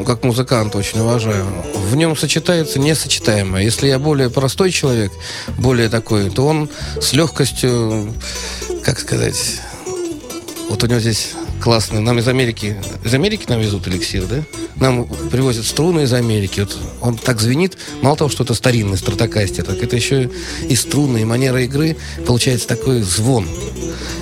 как 0.06 0.24
музыканта 0.24 0.78
очень 0.78 1.00
уважаю. 1.00 1.46
В 1.90 1.96
нем 1.96 2.18
сочетается 2.18 2.80
несочетаемое. 2.80 3.64
Если 3.64 3.88
я 3.88 3.98
более 3.98 4.30
простой 4.30 4.72
человек, 4.72 5.14
более 5.58 5.88
такой, 5.88 6.30
то 6.30 6.46
он 6.46 6.70
с 7.00 7.14
легкостью, 7.14 8.14
как 8.84 9.00
сказать, 9.00 9.62
вот 10.70 10.84
у 10.84 10.88
него 10.88 11.00
здесь 11.00 11.30
классно. 11.62 12.00
Нам 12.00 12.20
из 12.20 12.28
Америки, 12.28 12.76
из 13.04 13.14
Америки 13.14 13.46
нам 13.48 13.60
везут 13.60 13.88
эликсир, 13.88 14.26
да? 14.26 14.44
Нам 14.76 15.06
привозят 15.32 15.66
струны 15.66 16.02
из 16.02 16.14
Америки. 16.14 16.62
Вот 16.62 16.78
он 17.02 17.18
так 17.18 17.42
звенит. 17.42 17.78
Мало 18.02 18.18
того, 18.18 18.30
что 18.30 18.44
это 18.44 18.54
старинный 18.54 18.98
стратокастер, 18.98 19.64
так 19.64 19.82
это 19.82 19.96
еще 19.96 20.30
и 20.68 20.76
струны, 20.76 21.20
и 21.22 21.26
манера 21.26 21.64
игры. 21.64 21.98
Получается 22.26 22.68
такой 22.68 23.02
звон. 23.02 23.48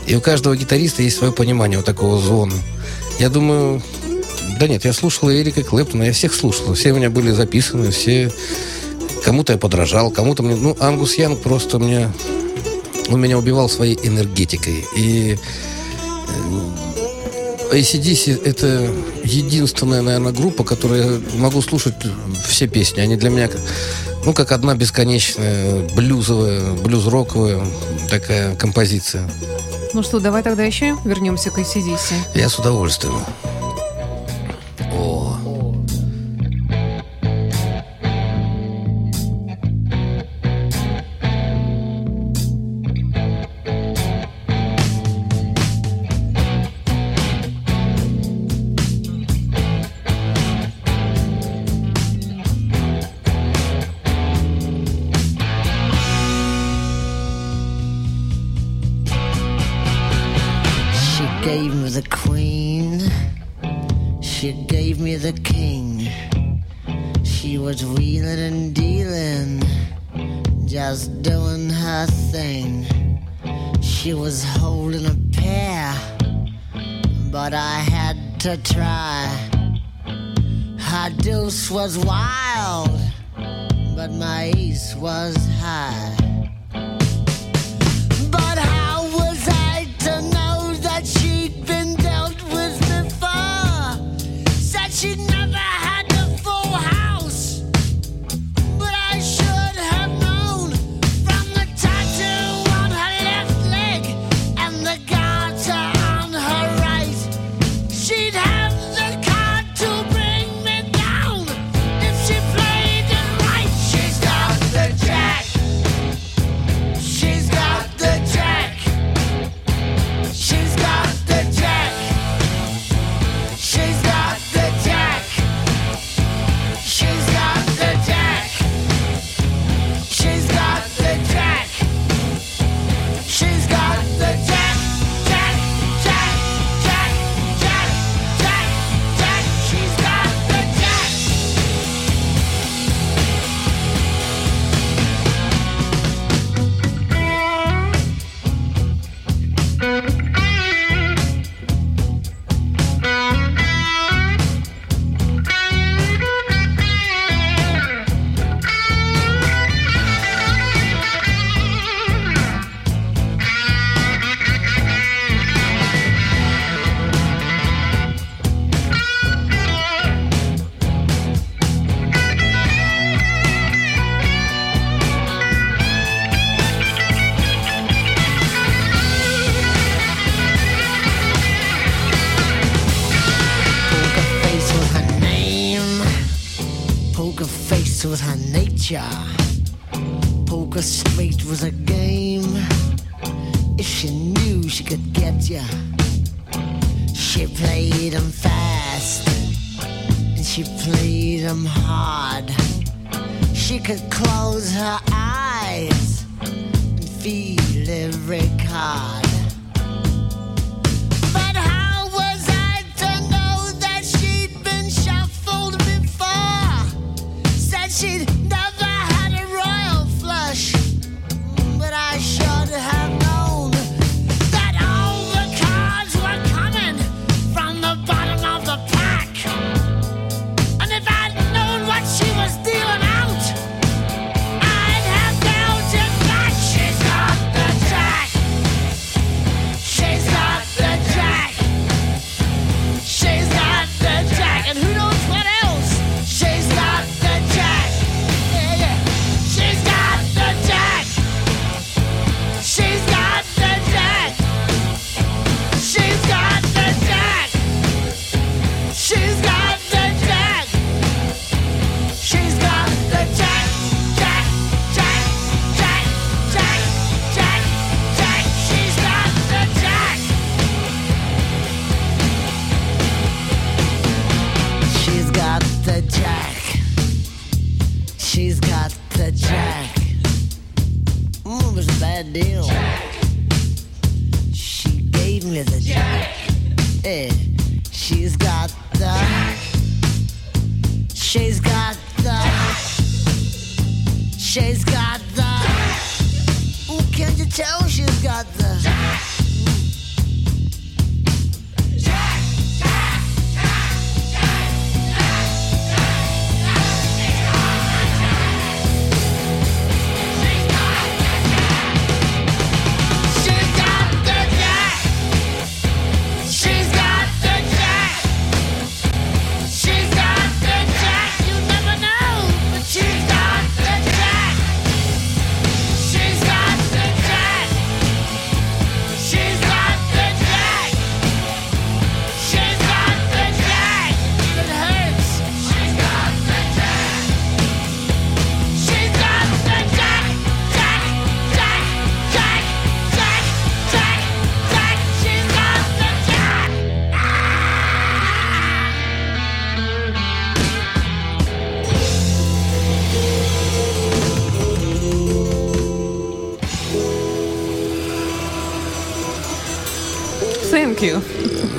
И 0.07 0.15
у 0.15 0.21
каждого 0.21 0.55
гитариста 0.55 1.01
есть 1.01 1.17
свое 1.17 1.33
понимание 1.33 1.77
вот 1.77 1.85
такого 1.85 2.19
звона. 2.19 2.55
Я 3.19 3.29
думаю... 3.29 3.81
Да 4.59 4.67
нет, 4.67 4.85
я 4.85 4.93
слушал 4.93 5.31
Эрика 5.31 5.63
Клэптона, 5.63 6.03
я 6.03 6.13
всех 6.13 6.33
слушал. 6.33 6.73
Все 6.73 6.91
у 6.91 6.95
меня 6.95 7.09
были 7.09 7.31
записаны, 7.31 7.91
все... 7.91 8.31
Кому-то 9.23 9.53
я 9.53 9.57
подражал, 9.57 10.11
кому-то 10.11 10.43
мне... 10.43 10.55
Ну, 10.55 10.75
Ангус 10.79 11.15
Янг 11.15 11.41
просто 11.41 11.79
мне... 11.79 12.11
Он 13.09 13.19
меня 13.19 13.37
убивал 13.37 13.69
своей 13.69 13.97
энергетикой. 14.03 14.85
И 14.95 15.37
ACDC— 17.73 18.43
это 18.45 18.89
единственная, 19.23 20.01
наверное, 20.01 20.31
группа, 20.31 20.63
которую 20.63 21.21
я 21.33 21.39
могу 21.39 21.61
слушать 21.61 21.95
все 22.47 22.67
песни. 22.67 23.01
Они 23.01 23.15
для 23.15 23.29
меня, 23.29 23.49
ну, 24.25 24.33
как 24.33 24.51
одна 24.51 24.75
бесконечная 24.75 25.87
блюзовая, 25.95 26.73
блюз-роковая 26.73 27.63
такая 28.09 28.55
композиция. 28.55 29.29
Ну 29.93 30.03
что, 30.03 30.19
давай 30.19 30.43
тогда 30.43 30.63
еще 30.63 30.97
вернемся 31.03 31.51
к 31.51 31.59
ACDC. 31.59 32.13
Я 32.35 32.49
с 32.49 32.57
удовольствием. 32.57 33.15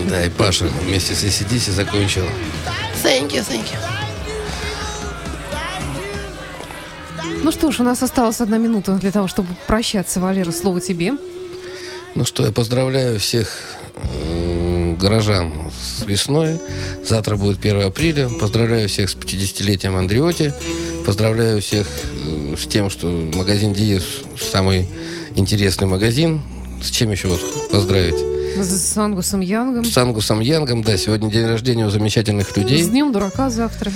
Да, 0.09 0.25
и 0.25 0.31
Паша 0.31 0.67
вместе 0.67 1.15
с 1.15 1.25
ACDC 1.25 1.73
закончил. 1.73 2.25
Ну 7.43 7.53
что 7.53 7.71
ж, 7.71 7.81
у 7.81 7.83
нас 7.83 8.03
осталась 8.03 8.41
одна 8.41 8.57
минута 8.57 8.93
для 8.93 9.11
того, 9.11 9.29
чтобы 9.29 9.49
прощаться. 9.67 10.21
Валера, 10.21 10.51
слово 10.51 10.81
тебе. 10.81 11.13
Ну 12.15 12.25
что, 12.25 12.47
я 12.47 12.53
поздравляю 12.53 13.19
всех 13.21 13.49
горожан 14.99 15.53
с 15.73 16.05
весной. 16.07 16.59
Завтра 17.05 17.37
будет 17.37 17.59
1 17.59 17.83
апреля. 17.83 18.29
Поздравляю 18.29 18.89
всех 18.89 19.11
с 19.11 19.15
50-летием 19.15 19.97
Андреоти. 19.97 20.55
Поздравляю 21.05 21.61
всех 21.61 21.87
с 22.59 22.67
тем, 22.67 22.89
что 22.89 23.09
магазин 23.35 23.75
Диес 23.75 24.05
самый 24.41 24.89
интересный 25.37 25.87
магазин. 25.87 26.41
С 26.83 26.91
чем 26.91 27.11
еще 27.11 27.29
вас 27.29 27.41
поздравить? 27.71 28.34
С 28.57 28.97
Ангусом 28.97 29.41
Янгом. 29.41 29.85
С 29.85 29.97
Ангусом 29.99 30.41
Янгом, 30.41 30.83
да, 30.83 30.97
сегодня 30.97 31.31
день 31.31 31.45
рождения 31.47 31.87
у 31.87 31.91
замечательных 31.91 32.51
С 32.51 32.57
людей. 32.57 32.85
Днем 32.85 33.13
дурака 33.13 33.51
завтра. 33.51 33.91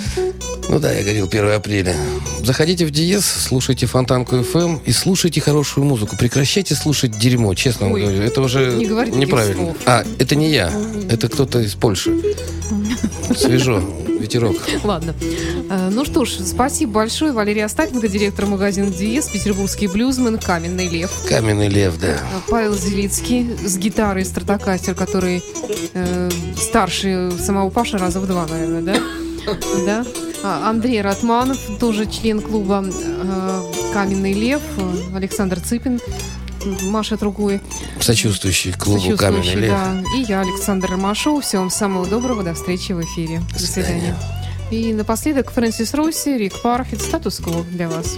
Ну 0.67 0.79
да, 0.79 0.91
я 0.91 1.01
говорил 1.01 1.27
1 1.27 1.51
апреля. 1.51 1.95
Заходите 2.43 2.85
в 2.85 2.91
Диез, 2.91 3.25
слушайте 3.25 3.85
Фонтанку 3.85 4.35
FM 4.35 4.81
и 4.85 4.91
слушайте 4.91 5.39
хорошую 5.41 5.85
музыку. 5.85 6.17
Прекращайте 6.17 6.75
слушать 6.75 7.17
дерьмо, 7.17 7.53
честно 7.53 7.91
Ой, 7.91 8.01
говорю. 8.01 8.21
Это 8.21 8.41
уже 8.41 8.73
не 8.75 8.85
неправильно. 8.85 9.63
слов. 9.63 9.77
А, 9.85 10.03
это 10.19 10.35
не 10.35 10.49
я. 10.51 10.71
Это 11.09 11.29
кто-то 11.29 11.59
из 11.59 11.75
Польши. 11.75 12.13
Свежо. 13.35 13.81
Ветерок. 14.19 14.55
Ладно. 14.83 15.15
Э, 15.69 15.89
Ну 15.91 16.05
что 16.05 16.25
ж, 16.25 16.39
спасибо 16.45 16.93
большое. 16.93 17.31
Валерия 17.31 17.65
Остапенко, 17.65 18.07
директор 18.07 18.45
магазина 18.45 18.89
Диез, 18.89 19.27
петербургский 19.27 19.87
блюзмен, 19.87 20.37
Каменный 20.37 20.87
лев. 20.87 21.11
Каменный 21.27 21.67
лев, 21.69 21.97
да. 21.99 22.07
Э, 22.07 22.17
Павел 22.49 22.75
Зелицкий 22.75 23.47
с 23.65 23.77
гитарой 23.77 24.25
стратокастер, 24.25 24.95
который 24.95 25.43
э, 25.93 26.29
старше 26.57 27.31
самого 27.39 27.69
Паши 27.69 27.97
раза 27.97 28.19
в 28.19 28.27
два, 28.27 28.45
наверное, 28.47 28.81
да? 28.81 28.95
Да. 29.85 30.05
А, 30.43 30.69
Андрей 30.69 31.01
Ратманов, 31.01 31.57
тоже 31.79 32.05
член 32.05 32.39
клуба 32.41 32.85
э, 32.85 33.61
Каменный 33.93 34.33
лев, 34.33 34.61
Александр 35.15 35.59
Цыпин, 35.59 35.99
машет 36.65 37.23
рукой. 37.23 37.61
Сочувствующий 37.99 38.73
клубу 38.73 39.17
Каменный 39.17 39.43
Сочувствующий, 39.43 39.69
да. 39.69 40.03
И 40.17 40.21
я, 40.27 40.41
Александр 40.41 40.91
Ромашов. 40.91 41.43
Всего 41.43 41.63
вам 41.63 41.71
самого 41.71 42.05
доброго. 42.05 42.43
До 42.43 42.53
встречи 42.53 42.91
в 42.91 43.01
эфире. 43.01 43.41
До 43.53 43.59
свидания. 43.59 44.15
И 44.71 44.93
напоследок 44.93 45.51
Фрэнсис 45.51 45.93
Росси, 45.93 46.37
Рик 46.37 46.61
Парфит, 46.61 47.01
статус-кво 47.01 47.63
для 47.71 47.89
вас. 47.89 48.17